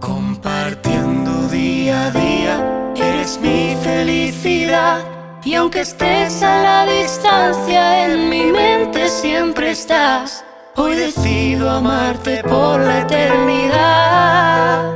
[0.01, 4.99] Compartiendo día a día, eres mi felicidad.
[5.45, 10.43] Y aunque estés a la distancia, en mi mente siempre estás.
[10.75, 14.91] Hoy decido amarte por la eternidad.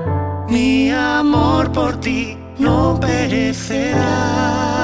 [0.50, 4.75] Mi amor por ti no perecerá.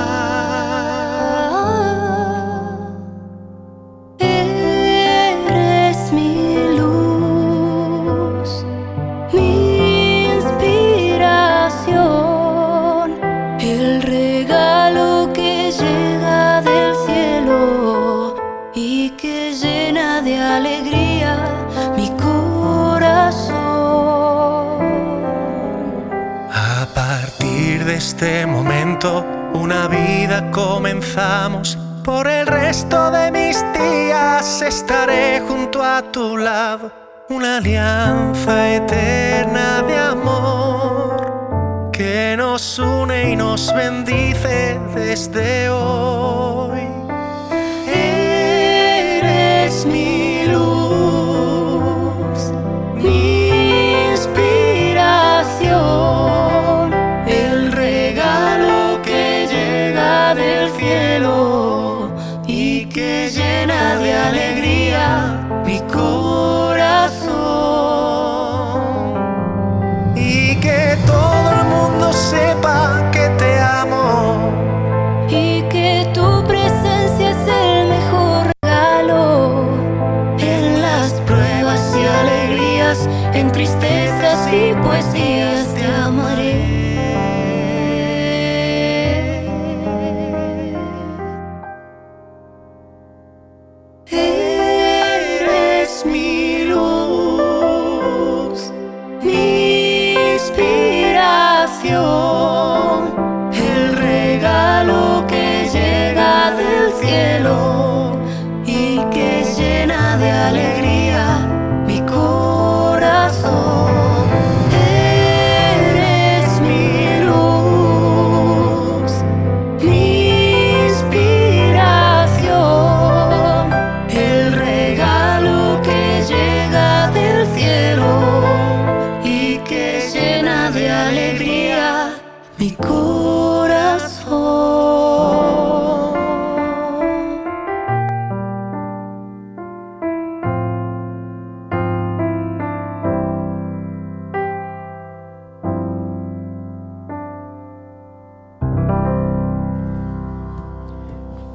[28.21, 31.75] Este momento una vida comenzamos.
[32.03, 36.91] Por el resto de mis días estaré junto a tu lado.
[37.29, 46.20] Una alianza eterna de amor que nos une y nos bendice desde hoy.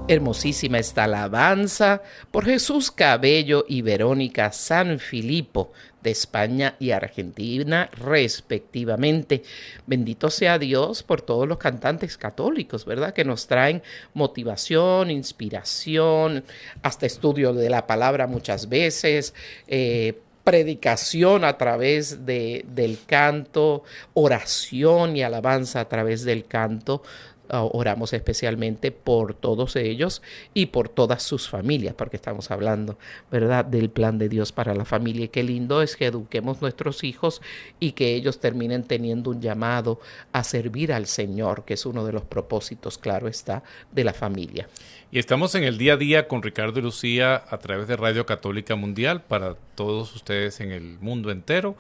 [0.09, 9.43] Hermosísima esta alabanza por Jesús Cabello y Verónica San Filipo de España y Argentina respectivamente.
[9.85, 13.15] Bendito sea Dios por todos los cantantes católicos, ¿verdad?
[13.15, 13.83] Que nos traen
[14.15, 16.45] motivación, inspiración,
[16.83, 19.35] hasta estudio de la palabra muchas veces.
[19.67, 23.83] Eh, predicación a través de, del canto,
[24.15, 27.03] oración y alabanza a través del canto,
[27.51, 30.23] oramos especialmente por todos ellos
[30.55, 32.99] y por todas sus familias, porque estamos hablando,
[33.31, 35.27] ¿verdad?, del plan de Dios para la familia.
[35.27, 37.43] Y qué lindo es que eduquemos nuestros hijos
[37.81, 40.01] y que ellos terminen teniendo un llamado
[40.33, 44.69] a servir al Señor, que es uno de los propósitos, claro está, de la familia.
[45.13, 48.27] Y estamos en el día a día con Ricardo y Lucía a través de Radio
[48.27, 51.77] Católica Mundial para todos ustedes en el mundo entero,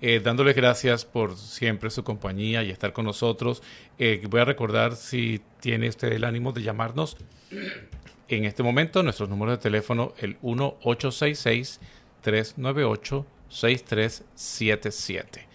[0.00, 3.62] eh, dándoles gracias por siempre su compañía y estar con nosotros.
[3.98, 7.18] Eh, voy a recordar si tiene usted el ánimo de llamarnos
[8.28, 11.80] en este momento, nuestros números de teléfono, el 1866
[12.22, 15.49] 398 6377.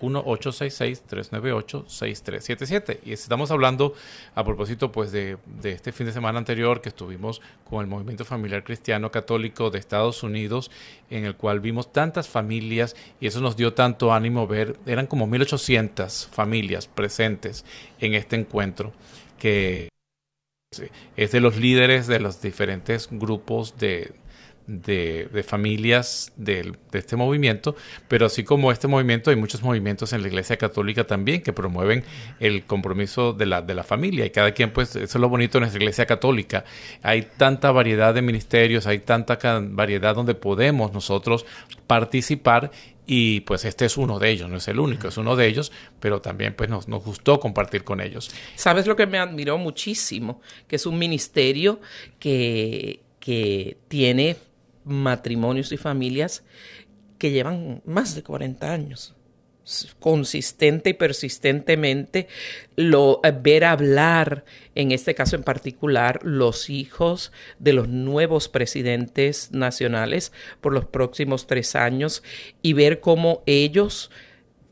[0.00, 2.98] 1-866-398-6377.
[3.04, 3.94] Y estamos hablando
[4.34, 8.24] a propósito pues de, de, este fin de semana anterior que estuvimos con el Movimiento
[8.24, 10.70] Familiar Cristiano Católico de Estados Unidos,
[11.10, 15.26] en el cual vimos tantas familias y eso nos dio tanto ánimo ver, eran como
[15.26, 17.64] 1800 familias presentes
[18.00, 18.92] en este encuentro
[19.38, 19.88] que
[21.16, 24.12] es de los líderes de los diferentes grupos de,
[24.66, 27.76] de, familias de, este movimiento,
[28.08, 32.04] pero así como este movimiento, hay muchos movimientos en la Iglesia Católica también que promueven
[32.40, 35.58] el compromiso de la, de la familia y cada quien, pues, eso es lo bonito
[35.58, 36.64] de nuestra Iglesia Católica.
[37.02, 39.38] Hay tanta variedad de ministerios, hay tanta
[39.70, 41.46] variedad donde podemos nosotros
[41.86, 42.70] participar
[43.06, 45.70] y pues este es uno de ellos, no es el único, es uno de ellos,
[46.00, 48.30] pero también pues nos, nos gustó compartir con ellos.
[48.56, 50.40] ¿Sabes lo que me admiró muchísimo?
[50.66, 51.80] Que es un ministerio
[52.18, 54.36] que, que tiene
[54.86, 56.44] matrimonios y familias
[57.18, 59.14] que llevan más de 40 años.
[59.98, 62.28] Consistente y persistentemente
[62.76, 64.44] lo eh, ver hablar
[64.76, 70.30] en este caso en particular los hijos de los nuevos presidentes nacionales
[70.60, 72.22] por los próximos tres años
[72.62, 74.12] y ver cómo ellos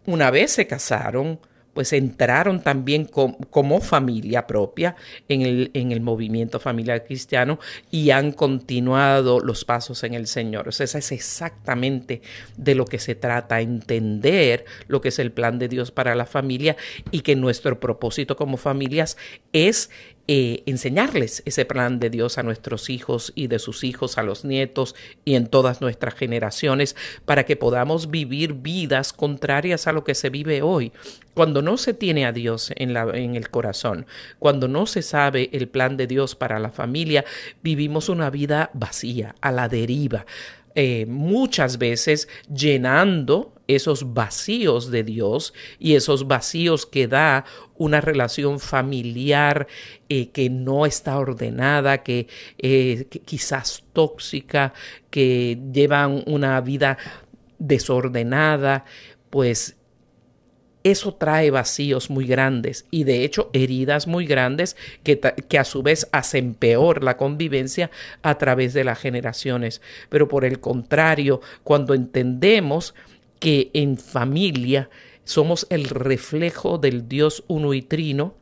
[0.07, 1.41] una vez se casaron
[1.75, 4.97] pues entraron también como familia propia
[5.29, 7.59] en el, en el movimiento familiar cristiano
[7.91, 10.69] y han continuado los pasos en el Señor.
[10.69, 12.23] O sea, eso es exactamente
[12.57, 16.27] de lo que se trata, entender lo que es el plan de Dios para la
[16.27, 16.77] familia
[17.11, 19.17] y que nuestro propósito como familias
[19.53, 19.91] es
[20.27, 24.45] eh, enseñarles ese plan de Dios a nuestros hijos y de sus hijos, a los
[24.45, 24.95] nietos
[25.25, 26.97] y en todas nuestras generaciones,
[27.27, 30.93] para que podamos vivir vidas contrarias a lo que se vive hoy.
[31.35, 34.07] Cuando no se tiene a Dios en, la, en el corazón,
[34.39, 37.25] cuando no se sabe el plan de Dios para la familia,
[37.63, 40.25] vivimos una vida vacía, a la deriva.
[40.75, 47.45] Eh, muchas veces llenando esos vacíos de Dios y esos vacíos que da
[47.77, 49.67] una relación familiar
[50.09, 52.27] eh, que no está ordenada, que,
[52.59, 54.75] eh, que quizás tóxica,
[55.11, 56.99] que llevan una vida
[57.59, 58.85] desordenada,
[59.31, 59.77] pues
[60.85, 65.83] eso trae vacíos muy grandes y de hecho heridas muy grandes que, que, a su
[65.83, 67.91] vez hacen peor la convivencia
[68.23, 69.81] a través de las generaciones.
[70.11, 72.95] Pero por el contrario, cuando entendemos
[73.41, 74.91] que en familia
[75.25, 78.35] somos el reflejo del Dios uno y trino,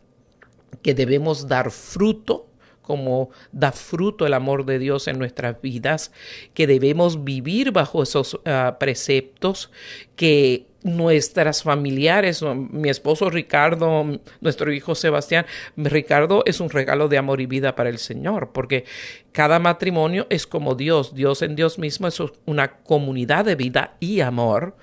[0.83, 2.49] que debemos dar fruto
[2.83, 6.11] como da fruto el amor de Dios en nuestras vidas,
[6.53, 9.71] que debemos vivir bajo esos ah, preceptos,
[10.17, 17.41] que nuestras familiares, mi esposo Ricardo, nuestro hijo Sebastián, Ricardo es un regalo de amor
[17.41, 18.85] y vida para el Señor, porque
[19.33, 24.21] cada matrimonio es como Dios, Dios en Dios mismo es una comunidad de vida y
[24.21, 24.77] amor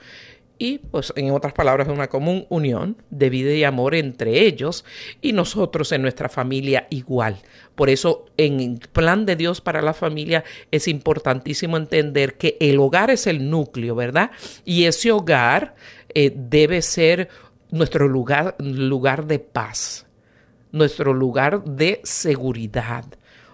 [0.59, 4.85] y pues en otras palabras una común unión de vida y amor entre ellos
[5.21, 7.37] y nosotros en nuestra familia igual.
[7.75, 12.77] Por eso en el plan de Dios para la familia es importantísimo entender que el
[12.77, 14.31] hogar es el núcleo, ¿verdad?
[14.65, 15.75] Y ese hogar
[16.13, 17.29] eh, debe ser
[17.71, 20.05] nuestro lugar, lugar de paz,
[20.71, 23.05] nuestro lugar de seguridad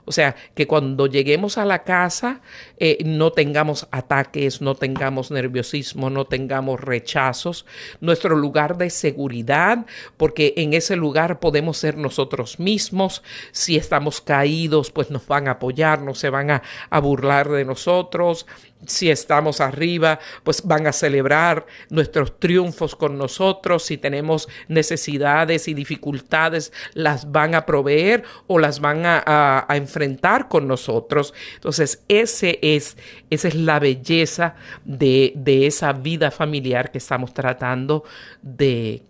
[0.05, 2.41] o sea, que cuando lleguemos a la casa
[2.77, 7.65] eh, no tengamos ataques, no tengamos nerviosismo, no tengamos rechazos.
[8.01, 9.85] Nuestro lugar de seguridad,
[10.17, 13.23] porque en ese lugar podemos ser nosotros mismos.
[13.51, 17.65] Si estamos caídos, pues nos van a apoyar, no se van a, a burlar de
[17.65, 18.45] nosotros
[18.85, 23.83] si estamos arriba, pues van a celebrar nuestros triunfos con nosotros.
[23.83, 30.67] Si tenemos necesidades y dificultades, las van a proveer o las van a, enfrentar con
[30.67, 31.33] nosotros.
[31.55, 32.97] Entonces, ese es,
[33.29, 38.03] esa es la belleza de, de esa vida familiar que estamos tratando
[38.41, 39.03] de,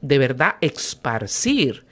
[0.00, 1.85] de verdad, esparcir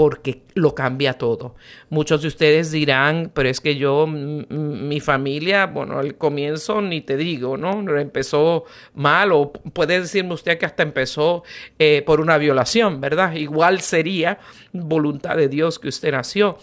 [0.00, 1.56] porque lo cambia todo.
[1.90, 7.18] Muchos de ustedes dirán, pero es que yo, mi familia, bueno, al comienzo ni te
[7.18, 7.86] digo, ¿no?
[7.98, 11.42] Empezó mal o puede decirme usted que hasta empezó
[11.78, 13.34] eh, por una violación, ¿verdad?
[13.34, 14.38] Igual sería
[14.72, 16.56] voluntad de Dios que usted nació.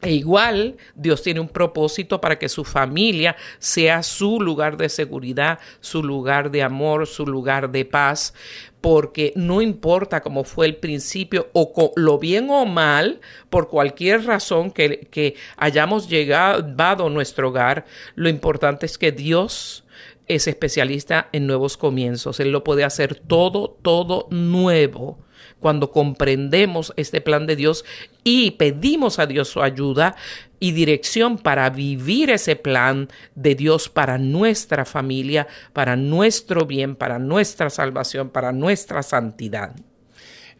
[0.00, 5.58] E igual Dios tiene un propósito para que su familia sea su lugar de seguridad,
[5.80, 8.32] su lugar de amor, su lugar de paz,
[8.80, 13.20] porque no importa cómo fue el principio o lo bien o mal,
[13.50, 17.84] por cualquier razón que, que hayamos llegado a nuestro hogar,
[18.14, 19.84] lo importante es que Dios
[20.28, 22.38] es especialista en nuevos comienzos.
[22.38, 25.18] Él lo puede hacer todo, todo nuevo
[25.60, 27.84] cuando comprendemos este plan de Dios
[28.24, 30.16] y pedimos a Dios su ayuda
[30.60, 37.18] y dirección para vivir ese plan de Dios para nuestra familia, para nuestro bien, para
[37.18, 39.74] nuestra salvación, para nuestra santidad.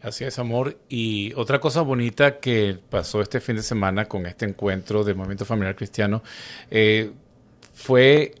[0.01, 0.77] Así es, amor.
[0.87, 5.43] Y otra cosa bonita que pasó este fin de semana con este encuentro del Movimiento
[5.43, 6.23] Familiar Cristiano
[6.71, 7.11] eh,
[7.73, 8.35] fue,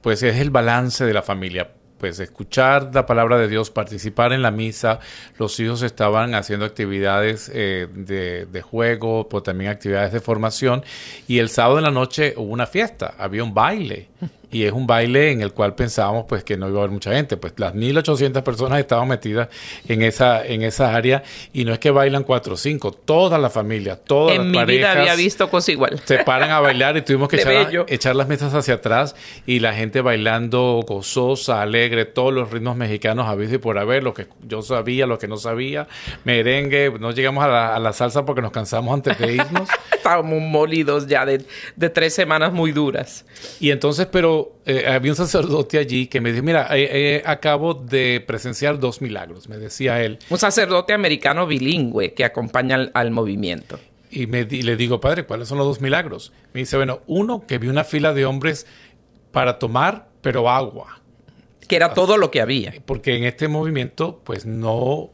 [0.00, 4.42] pues es el balance de la familia pues escuchar la palabra de Dios, participar en
[4.42, 5.00] la misa,
[5.38, 10.84] los hijos estaban haciendo actividades eh, de, de, juego, pues también actividades de formación.
[11.26, 14.08] Y el sábado en la noche hubo una fiesta, había un baile
[14.54, 17.12] y es un baile en el cual pensábamos pues que no iba a haber mucha
[17.12, 19.48] gente, pues las 1800 personas estaban metidas
[19.88, 23.50] en esa en esa área y no es que bailan cuatro o cinco, toda la
[23.50, 26.00] familia, todas en las mi parejas vida había visto cosas igual.
[26.04, 29.74] se paran a bailar y tuvimos que echar, echar las mesas hacia atrás y la
[29.74, 34.62] gente bailando gozosa, alegre, todos los ritmos mexicanos habidos y por haber, lo que yo
[34.62, 35.88] sabía, lo que no sabía,
[36.22, 39.68] merengue, no llegamos a la, a la salsa porque nos cansamos antes de irnos.
[39.92, 41.44] Estábamos molidos ya de,
[41.74, 43.24] de tres semanas muy duras.
[43.58, 47.74] Y entonces, pero eh, había un sacerdote allí que me dijo, mira, eh, eh, acabo
[47.74, 50.18] de presenciar dos milagros, me decía él.
[50.30, 53.78] Un sacerdote americano bilingüe que acompaña al, al movimiento.
[54.10, 56.32] Y me di- le digo, padre, ¿cuáles son los dos milagros?
[56.52, 58.66] Me dice, bueno, uno, que vi una fila de hombres
[59.32, 61.00] para tomar, pero agua.
[61.66, 62.74] Que era todo lo que había.
[62.84, 65.10] Porque en este movimiento, pues no,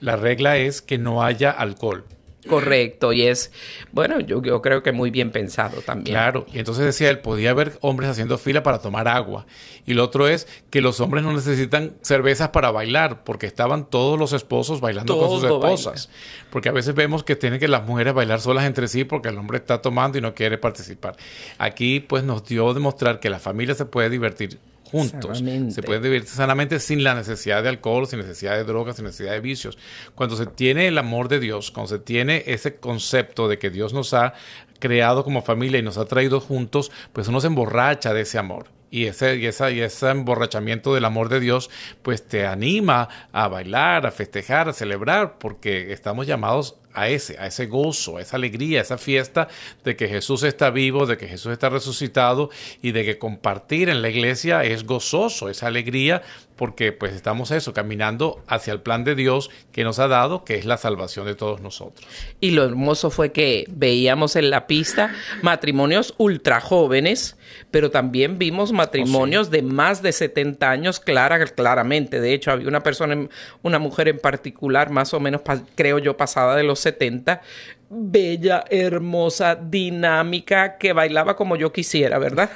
[0.00, 2.04] la regla es que no haya alcohol.
[2.48, 3.12] Correcto.
[3.12, 3.52] Y es,
[3.92, 6.14] bueno, yo, yo creo que muy bien pensado también.
[6.14, 9.46] Claro, y entonces decía él, podía haber hombres haciendo fila para tomar agua.
[9.86, 14.18] Y lo otro es que los hombres no necesitan cervezas para bailar, porque estaban todos
[14.18, 15.56] los esposos bailando con sus baila.
[15.56, 16.10] esposas.
[16.50, 19.38] Porque a veces vemos que tienen que las mujeres bailar solas entre sí porque el
[19.38, 21.16] hombre está tomando y no quiere participar.
[21.58, 24.58] Aquí pues nos dio a demostrar que la familia se puede divertir
[24.94, 25.42] juntos.
[25.70, 29.32] Se puede divertir sanamente sin la necesidad de alcohol, sin necesidad de drogas, sin necesidad
[29.32, 29.76] de vicios.
[30.14, 33.92] Cuando se tiene el amor de Dios, cuando se tiene ese concepto de que Dios
[33.92, 34.34] nos ha
[34.78, 38.68] creado como familia y nos ha traído juntos, pues uno se emborracha de ese amor.
[38.88, 41.68] Y ese, y, esa, y ese emborrachamiento del amor de Dios,
[42.02, 47.48] pues te anima a bailar, a festejar, a celebrar, porque estamos llamados a ese, a
[47.48, 49.48] ese gozo, a esa alegría, a esa fiesta
[49.84, 54.00] de que Jesús está vivo, de que Jesús está resucitado y de que compartir en
[54.00, 56.22] la iglesia es gozoso, esa alegría,
[56.56, 60.56] porque pues estamos eso, caminando hacia el plan de Dios que nos ha dado, que
[60.56, 62.06] es la salvación de todos nosotros.
[62.40, 67.36] Y lo hermoso fue que veíamos en la pista matrimonios ultra jóvenes,
[67.70, 72.20] pero también vimos matrimonios de más de 70 años, clara, claramente.
[72.20, 73.28] De hecho, había una persona,
[73.62, 75.42] una mujer en particular, más o menos,
[75.74, 77.42] creo yo, pasada de los 70,
[77.94, 82.50] bella, hermosa, dinámica, que bailaba como yo quisiera, ¿verdad?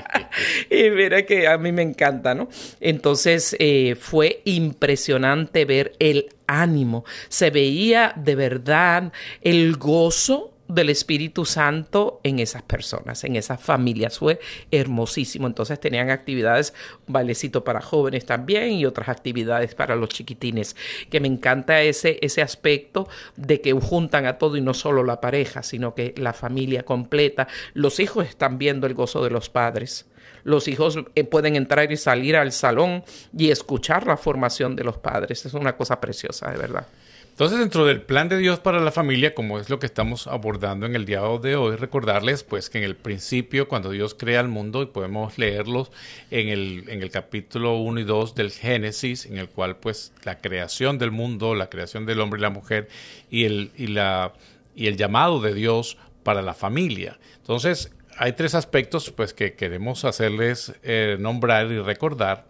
[0.70, 2.48] y mira que a mí me encanta, ¿no?
[2.80, 7.04] Entonces eh, fue impresionante ver el ánimo.
[7.28, 14.18] Se veía de verdad el gozo del Espíritu Santo en esas personas, en esas familias.
[14.18, 15.46] Fue hermosísimo.
[15.46, 16.74] Entonces tenían actividades,
[17.06, 20.76] un para jóvenes también y otras actividades para los chiquitines.
[21.10, 25.20] Que me encanta ese, ese aspecto de que juntan a todo y no solo la
[25.20, 27.48] pareja, sino que la familia completa.
[27.72, 30.06] Los hijos están viendo el gozo de los padres.
[30.44, 33.02] Los hijos eh, pueden entrar y salir al salón
[33.36, 35.44] y escuchar la formación de los padres.
[35.46, 36.86] Es una cosa preciosa, de verdad.
[37.34, 40.86] Entonces, dentro del plan de Dios para la familia, como es lo que estamos abordando
[40.86, 44.46] en el día de hoy, recordarles pues que en el principio, cuando Dios crea el
[44.46, 45.90] mundo, y podemos leerlos
[46.30, 50.38] en el, en el capítulo 1 y 2 del Génesis, en el cual pues la
[50.38, 52.86] creación del mundo, la creación del hombre y la mujer
[53.28, 54.34] y el, y la,
[54.76, 57.18] y el llamado de Dios para la familia.
[57.38, 62.46] Entonces, hay tres aspectos pues que queremos hacerles eh, nombrar y recordar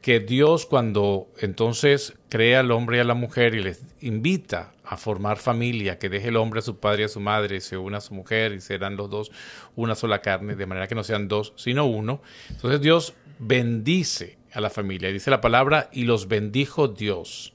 [0.00, 4.96] que Dios cuando entonces crea al hombre y a la mujer y les invita a
[4.96, 7.76] formar familia, que deje el hombre a su padre y a su madre, y se
[7.76, 9.30] una a su mujer y serán los dos
[9.76, 12.22] una sola carne, de manera que no sean dos, sino uno.
[12.48, 17.52] Entonces Dios bendice a la familia, dice la palabra, y los bendijo Dios.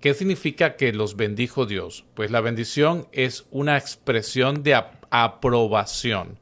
[0.00, 2.04] ¿Qué significa que los bendijo Dios?
[2.14, 4.80] Pues la bendición es una expresión de
[5.10, 6.38] aprobación.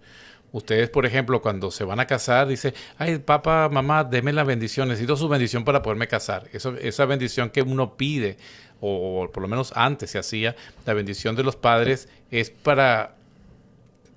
[0.55, 4.87] Ustedes, por ejemplo, cuando se van a casar, dice, ay, papá, mamá, deme la bendición,
[4.87, 6.49] necesito su bendición para poderme casar.
[6.53, 8.37] Esa bendición que uno pide,
[8.81, 10.55] o por lo menos antes se hacía,
[10.87, 13.17] la bendición de los padres es para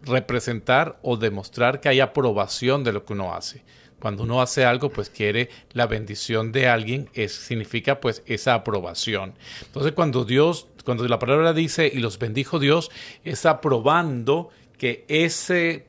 [0.03, 3.63] representar o demostrar que hay aprobación de lo que uno hace.
[3.99, 9.33] Cuando uno hace algo, pues quiere la bendición de alguien, significa pues esa aprobación.
[9.65, 12.91] Entonces cuando Dios, cuando la palabra dice y los bendijo Dios,
[13.23, 15.87] es aprobando que ese,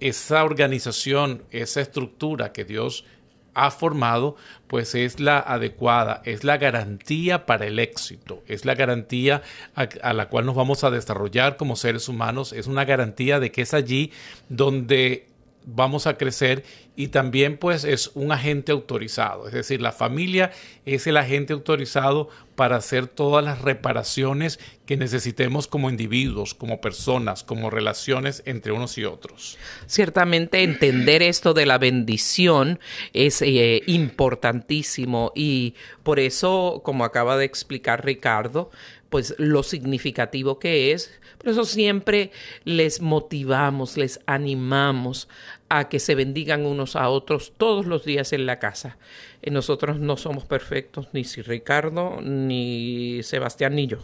[0.00, 3.04] esa organización, esa estructura que Dios
[3.54, 4.36] ha formado,
[4.68, 9.42] pues es la adecuada, es la garantía para el éxito, es la garantía
[9.74, 13.62] a, la cual nos vamos a desarrollar como seres humanos, es una garantía de que
[13.62, 14.12] es allí
[14.48, 15.26] donde
[15.74, 16.64] vamos a crecer
[16.96, 20.52] y también pues es un agente autorizado, es decir, la familia
[20.84, 27.42] es el agente autorizado para hacer todas las reparaciones que necesitemos como individuos, como personas,
[27.42, 29.56] como relaciones entre unos y otros.
[29.86, 32.80] Ciertamente entender esto de la bendición
[33.14, 38.70] es eh, importantísimo y por eso, como acaba de explicar Ricardo,
[39.10, 41.10] pues lo significativo que es.
[41.38, 42.30] Por eso siempre
[42.64, 45.28] les motivamos, les animamos
[45.70, 48.98] a que se bendigan unos a otros todos los días en la casa.
[49.40, 54.00] Eh, nosotros no somos perfectos, ni si Ricardo, ni Sebastián, ni yo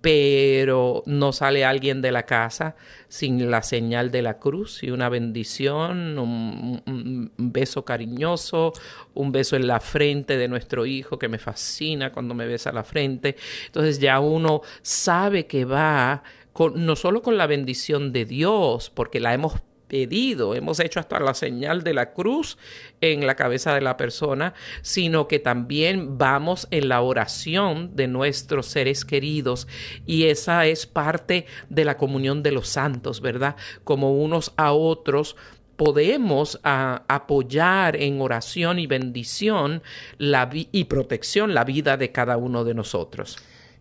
[0.00, 2.76] pero no sale alguien de la casa
[3.08, 8.72] sin la señal de la cruz y una bendición, un, beso cariñoso,
[9.14, 12.84] un beso en la frente de nuestro hijo que me fascina cuando me besa la
[12.84, 13.36] frente.
[13.66, 16.22] Entonces ya uno sabe que va
[16.52, 19.60] con, no solo con la bendición de Dios, porque la hemos
[19.90, 22.56] pedido, hemos hecho hasta la señal de la cruz
[23.00, 28.66] en la cabeza de la persona, sino que también vamos en la oración de nuestros
[28.66, 29.66] seres queridos
[30.06, 33.56] y esa es parte de la comunión de los santos, ¿verdad?
[33.82, 35.36] Como unos a otros
[35.74, 39.82] podemos apoyar en oración y bendición
[40.18, 43.38] la y protección la vida de cada uno de nosotros.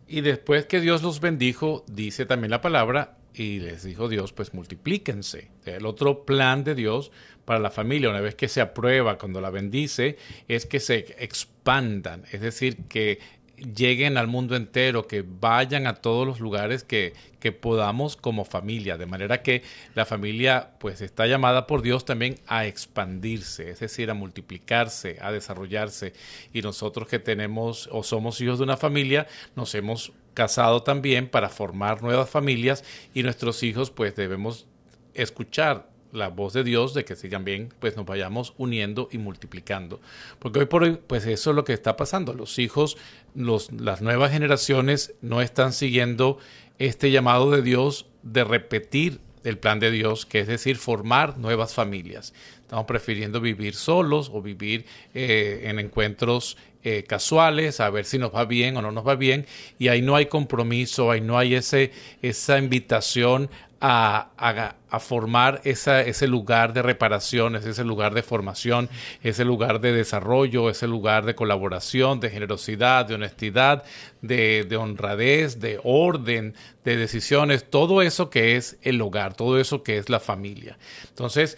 [0.07, 4.53] Y después que Dios los bendijo, dice también la palabra, y les dijo Dios, pues
[4.53, 5.47] multiplíquense.
[5.63, 7.11] El otro plan de Dios
[7.45, 10.17] para la familia, una vez que se aprueba, cuando la bendice,
[10.49, 13.19] es que se expandan, es decir, que
[13.55, 18.97] lleguen al mundo entero, que vayan a todos los lugares que, que, podamos como familia,
[18.97, 19.63] de manera que
[19.95, 25.31] la familia pues está llamada por Dios también a expandirse, es decir, a multiplicarse, a
[25.31, 26.13] desarrollarse.
[26.53, 31.49] Y nosotros que tenemos o somos hijos de una familia, nos hemos casado también para
[31.49, 34.67] formar nuevas familias y nuestros hijos pues debemos
[35.13, 39.99] escuchar la voz de Dios de que si también pues nos vayamos uniendo y multiplicando.
[40.39, 42.33] Porque hoy por hoy pues eso es lo que está pasando.
[42.33, 42.95] Los hijos,
[43.35, 46.37] los, las nuevas generaciones no están siguiendo
[46.77, 51.73] este llamado de Dios de repetir el plan de Dios, que es decir, formar nuevas
[51.73, 52.33] familias.
[52.61, 58.33] Estamos prefiriendo vivir solos o vivir eh, en encuentros eh, casuales, a ver si nos
[58.33, 59.45] va bien o no nos va bien,
[59.77, 63.49] y ahí no hay compromiso, ahí no hay ese, esa invitación
[63.81, 68.89] a, a, formar esa, ese lugar de reparaciones, ese lugar de formación,
[69.23, 73.83] ese lugar de desarrollo, ese lugar de colaboración, de generosidad, de honestidad,
[74.21, 79.83] de, de honradez, de orden, de decisiones, todo eso que es el hogar, todo eso
[79.83, 80.77] que es la familia.
[81.09, 81.57] Entonces,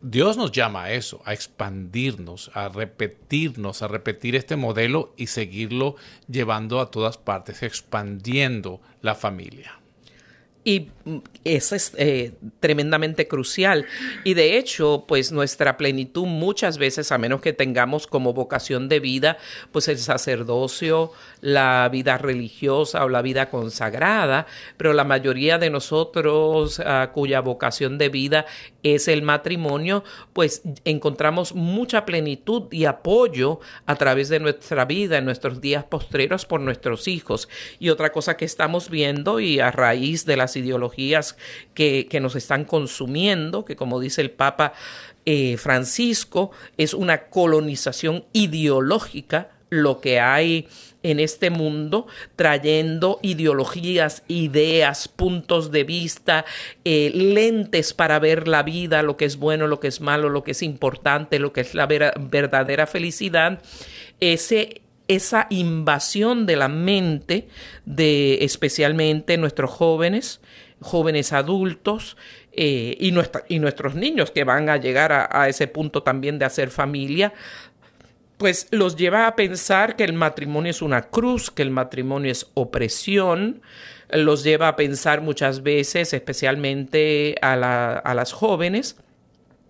[0.00, 5.96] Dios nos llama a eso, a expandirnos, a repetirnos, a repetir este modelo y seguirlo
[6.28, 9.78] llevando a todas partes, expandiendo la familia.
[10.68, 13.86] Y mm, eso es eh, tremendamente crucial.
[14.22, 19.00] Y de hecho, pues nuestra plenitud muchas veces, a menos que tengamos como vocación de
[19.00, 19.38] vida,
[19.72, 24.46] pues el sacerdocio, la vida religiosa o la vida consagrada,
[24.76, 28.44] pero la mayoría de nosotros ah, cuya vocación de vida
[28.82, 35.24] es el matrimonio, pues encontramos mucha plenitud y apoyo a través de nuestra vida en
[35.24, 37.48] nuestros días postreros por nuestros hijos.
[37.78, 41.36] Y otra cosa que estamos viendo y a raíz de las ideologías
[41.74, 44.72] que, nos están consumiendo, que como dice el Papa
[45.24, 50.68] eh, Francisco, es una colonización ideológica lo que hay
[51.02, 56.44] en este mundo, trayendo ideologías, ideas, puntos de vista,
[56.84, 60.42] eh, lentes para ver la vida, lo que es bueno, lo que es malo, lo
[60.42, 63.62] que es importante, lo que es la verdadera felicidad,
[64.20, 67.48] ese esa invasión de la mente
[67.86, 70.42] de especialmente nuestros jóvenes,
[70.80, 72.18] jóvenes adultos
[72.52, 73.14] eh, y,
[73.48, 77.32] y, nuestros niños que van a llegar a, ese punto también de hacer familia,
[78.38, 82.46] pues los lleva a pensar que el matrimonio es una cruz, que el matrimonio es
[82.54, 83.60] opresión,
[84.10, 88.96] los lleva a pensar muchas veces, especialmente a, las jóvenes,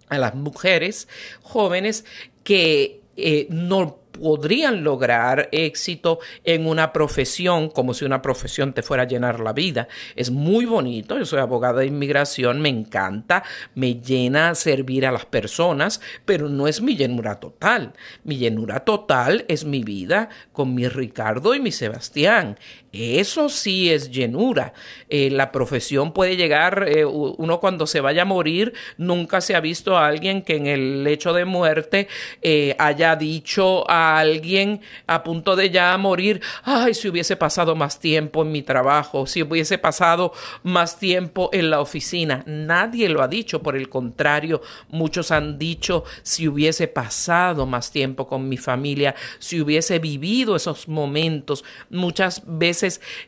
[0.08, 1.08] a las mujeres
[1.42, 2.04] jóvenes,
[2.44, 9.04] que eh, no podrían lograr éxito en una profesión como si una profesión te fuera
[9.04, 9.88] a llenar la vida.
[10.16, 13.42] Es muy bonito, yo soy abogada de inmigración, me encanta,
[13.74, 17.92] me llena servir a las personas, pero no es mi llenura total.
[18.24, 22.58] Mi llenura total es mi vida con mi Ricardo y mi Sebastián.
[22.92, 24.72] Eso sí es llenura.
[25.10, 29.60] Eh, la profesión puede llegar, eh, uno cuando se vaya a morir, nunca se ha
[29.60, 32.08] visto a alguien que en el lecho de muerte
[32.40, 38.00] eh, haya dicho a alguien a punto de ya morir, ay, si hubiese pasado más
[38.00, 40.32] tiempo en mi trabajo, si hubiese pasado
[40.62, 42.42] más tiempo en la oficina.
[42.46, 48.26] Nadie lo ha dicho, por el contrario, muchos han dicho, si hubiese pasado más tiempo
[48.26, 52.78] con mi familia, si hubiese vivido esos momentos, muchas veces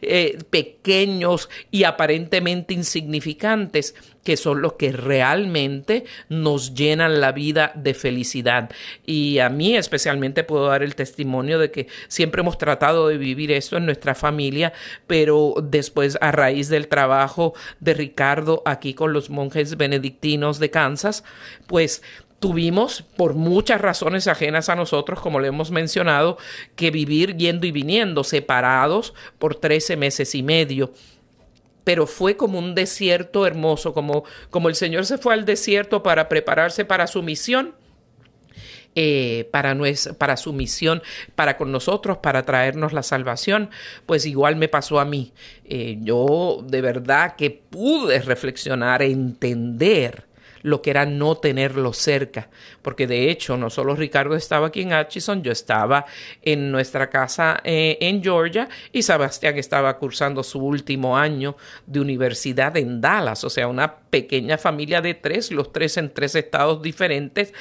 [0.02, 3.94] eh, pequeños y aparentemente insignificantes,
[4.24, 8.70] que son los que realmente nos llenan la vida de felicidad.
[9.06, 13.50] Y a mí especialmente puedo dar el testimonio de que siempre hemos tratado de vivir
[13.52, 14.72] esto en nuestra familia,
[15.06, 21.24] pero después a raíz del trabajo de Ricardo aquí con los monjes benedictinos de Kansas,
[21.66, 22.02] pues
[22.40, 26.38] tuvimos, por muchas razones ajenas a nosotros, como le hemos mencionado,
[26.74, 30.92] que vivir yendo y viniendo, separados por 13 meses y medio
[31.82, 36.28] pero fue como un desierto hermoso, como, como el Señor se fue al desierto para
[36.28, 37.74] prepararse para su misión.
[38.96, 39.76] Eh, para,
[40.18, 41.00] para su misión,
[41.36, 43.70] para con nosotros, para traernos la salvación,
[44.04, 45.32] pues igual me pasó a mí.
[45.64, 50.29] Eh, yo de verdad que pude reflexionar, entender
[50.62, 52.48] lo que era no tenerlo cerca,
[52.82, 56.06] porque de hecho no solo Ricardo estaba aquí en Atchison, yo estaba
[56.42, 61.56] en nuestra casa eh, en Georgia y Sebastián estaba cursando su último año
[61.86, 66.34] de universidad en Dallas, o sea, una pequeña familia de tres, los tres en tres
[66.34, 67.52] estados diferentes,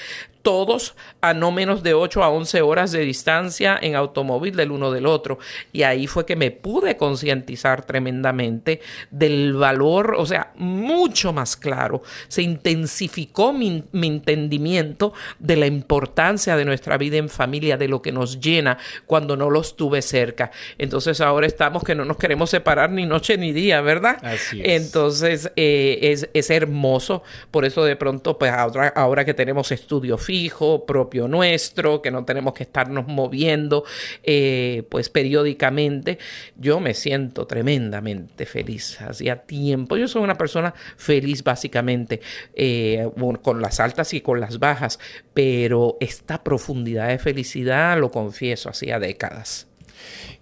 [0.41, 4.91] todos a no menos de 8 a 11 horas de distancia en automóvil del uno
[4.91, 5.38] del otro.
[5.72, 8.82] Y ahí fue que me pude concientizar tremendamente
[9.12, 12.02] del valor, o sea, mucho más claro.
[12.28, 18.12] Se intensificó mi, entendimiento de la importancia de nuestra vida en familia, de lo que
[18.12, 20.52] nos llena cuando no los tuve cerca.
[20.78, 24.18] Entonces ahora estamos que no nos queremos separar ni noche ni día, ¿verdad?
[24.24, 24.86] Así es.
[24.86, 27.23] Entonces eh, es, es, hermoso.
[27.51, 32.25] Por eso de pronto, pues ahora, ahora que tenemos estudios fijo, propio nuestro, que no
[32.25, 33.83] tenemos que estarnos moviendo
[34.23, 36.17] eh, pues periódicamente.
[36.57, 38.99] Yo me siento tremendamente feliz.
[39.01, 42.21] Hacía tiempo, yo soy una persona feliz básicamente,
[42.53, 43.09] eh,
[43.41, 44.99] con las altas y con las bajas,
[45.33, 49.67] pero esta profundidad de felicidad lo confieso, hacía décadas.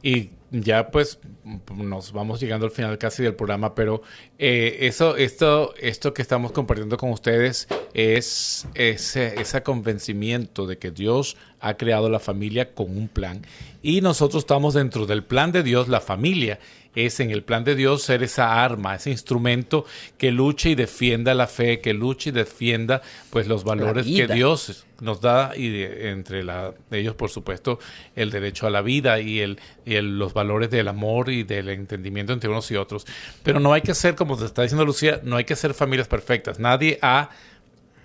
[0.02, 1.20] Y ya pues
[1.76, 4.02] nos vamos llegando al final casi del programa, pero
[4.38, 10.92] eh, eso, esto, esto que estamos compartiendo con ustedes es ese, ese convencimiento de que
[10.92, 13.42] Dios ha creado la familia con un plan.
[13.82, 16.60] Y nosotros estamos dentro del plan de Dios, la familia
[17.06, 19.86] es en el plan de Dios ser esa arma, ese instrumento
[20.18, 24.86] que luche y defienda la fe, que luche y defienda pues los valores que Dios
[25.00, 27.80] nos da y entre la, ellos por supuesto
[28.16, 32.34] el derecho a la vida y, el, y los valores del amor y del entendimiento
[32.34, 33.06] entre unos y otros.
[33.44, 36.08] Pero no hay que ser, como te está diciendo Lucía, no hay que ser familias
[36.08, 36.60] perfectas.
[36.60, 37.30] Nadie ha,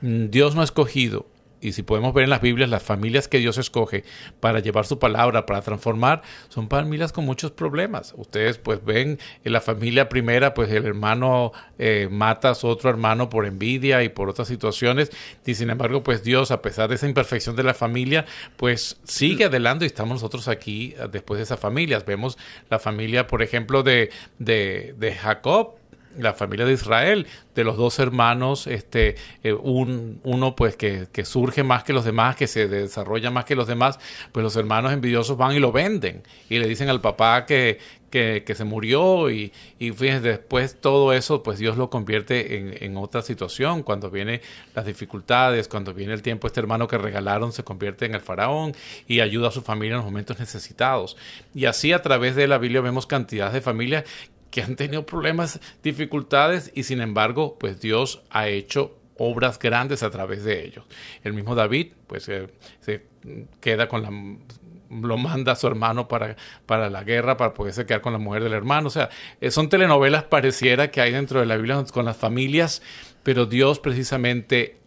[0.02, 1.26] mm, Dios no ha escogido
[1.62, 4.04] y si podemos ver en las Biblias, las familias que Dios escoge
[4.40, 8.14] para llevar su palabra, para transformar, son familias con muchos problemas.
[8.16, 12.90] Ustedes pues ven en la familia primera, pues el hermano eh, mata a su otro
[12.90, 15.10] hermano por envidia y por otras situaciones,
[15.46, 19.44] y sin embargo pues Dios, a pesar de esa imperfección de la familia, pues sigue
[19.44, 22.04] adelante y estamos nosotros aquí eh, después de esas familias.
[22.04, 22.36] Vemos
[22.70, 25.76] la familia, por ejemplo, de, de, de Jacob,
[26.18, 31.24] la familia de Israel, de los dos hermanos, este, eh, un, uno pues que, que,
[31.24, 33.98] surge más que los demás, que se desarrolla más que los demás,
[34.32, 37.78] pues los hermanos envidiosos van y lo venden y le dicen al papá que,
[38.12, 43.22] que, se murió y, y después todo eso, pues Dios lo convierte en, en, otra
[43.22, 44.42] situación, cuando vienen
[44.74, 48.74] las dificultades, cuando viene el tiempo, este hermano que regalaron se convierte en el faraón
[49.08, 51.16] y ayuda a su familia en los momentos necesitados.
[51.54, 54.04] Y así a través de la Biblia vemos cantidades de familias
[54.52, 60.10] que han tenido problemas, dificultades y sin embargo, pues Dios ha hecho obras grandes a
[60.10, 60.84] través de ellos.
[61.24, 62.48] El mismo David, pues eh,
[62.80, 63.06] se
[63.60, 64.10] queda con la
[64.92, 66.36] lo manda a su hermano para,
[66.66, 68.88] para la guerra, para poderse quedar con la mujer del hermano.
[68.88, 69.08] O sea,
[69.40, 72.82] eh, son telenovelas pareciera que hay dentro de la Biblia con las familias,
[73.22, 74.81] pero Dios precisamente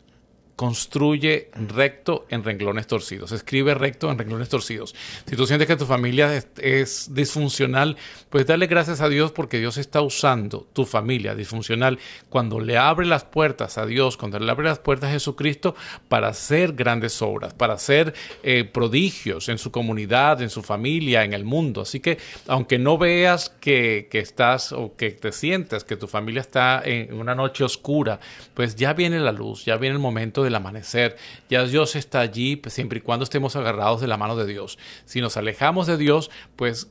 [0.56, 3.32] construye recto en renglones torcidos.
[3.34, 4.96] Escribe recto en renglones torcidos.
[5.26, 7.98] Si tú sientes que tu familia es, disfuncional,
[8.30, 12.00] pues dale gracias a Dios porque Dios está usando tu familia disfuncional
[12.30, 15.76] cuando le abre las puertas a Dios, cuando le abre las puertas a Jesucristo
[16.08, 21.34] para hacer grandes obras, para hacer eh, prodigios en su comunidad, en su familia, en
[21.34, 21.82] el mundo.
[21.82, 26.42] Así que aunque no veas que, que estás o que te sientas que tu familia
[26.42, 28.20] está en una noche oscura,
[28.54, 31.18] pues ya viene la luz, ya viene el momento del amanecer.
[31.50, 34.78] Ya Dios está allí pues, siempre y cuando estemos agarrados de la mano de Dios.
[35.06, 36.90] Si nos alejamos de Dios, pues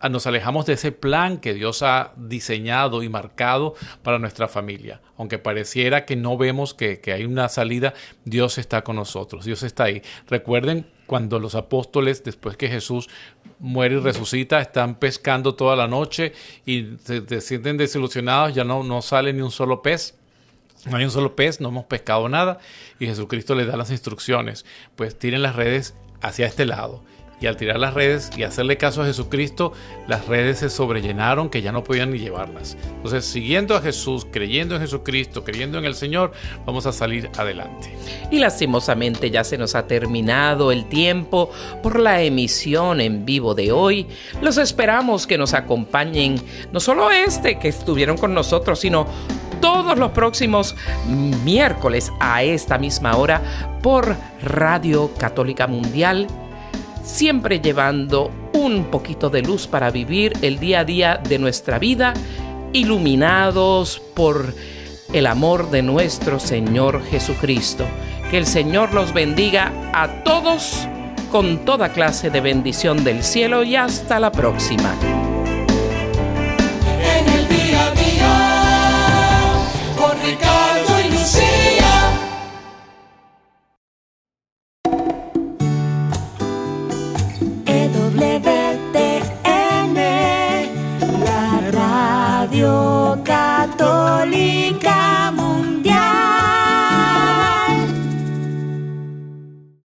[0.00, 5.00] ah, nos alejamos de ese plan que Dios ha diseñado y marcado para nuestra familia.
[5.16, 7.94] Aunque pareciera que no vemos que, que, hay una salida,
[8.24, 10.02] Dios está con nosotros, Dios está ahí.
[10.28, 13.08] Recuerden cuando los apóstoles, después que Jesús
[13.58, 16.32] muere y resucita, están pescando toda la noche
[16.66, 20.18] y se, se sienten desilusionados, ya no, no sale ni un solo pez.
[20.86, 22.58] No hay un solo pez, no hemos pescado nada
[22.98, 24.64] y Jesucristo les da las instrucciones.
[24.94, 27.02] Pues tiren las redes hacia este lado.
[27.38, 29.74] Y al tirar las redes y hacerle caso a Jesucristo,
[30.08, 32.78] las redes se sobrellenaron que ya no podían ni llevarlas.
[32.96, 36.32] Entonces, siguiendo a Jesús, creyendo en Jesucristo, creyendo en el Señor,
[36.64, 37.94] vamos a salir adelante.
[38.30, 41.50] Y lastimosamente ya se nos ha terminado el tiempo
[41.82, 44.06] por la emisión en vivo de hoy.
[44.40, 46.40] Los esperamos que nos acompañen,
[46.72, 49.06] no solo este que estuvieron con nosotros, sino
[49.60, 50.76] todos los próximos
[51.44, 53.42] miércoles a esta misma hora
[53.82, 56.26] por Radio Católica Mundial,
[57.02, 62.14] siempre llevando un poquito de luz para vivir el día a día de nuestra vida,
[62.72, 64.54] iluminados por
[65.12, 67.84] el amor de nuestro Señor Jesucristo.
[68.30, 70.88] Que el Señor los bendiga a todos
[71.30, 74.94] con toda clase de bendición del cielo y hasta la próxima.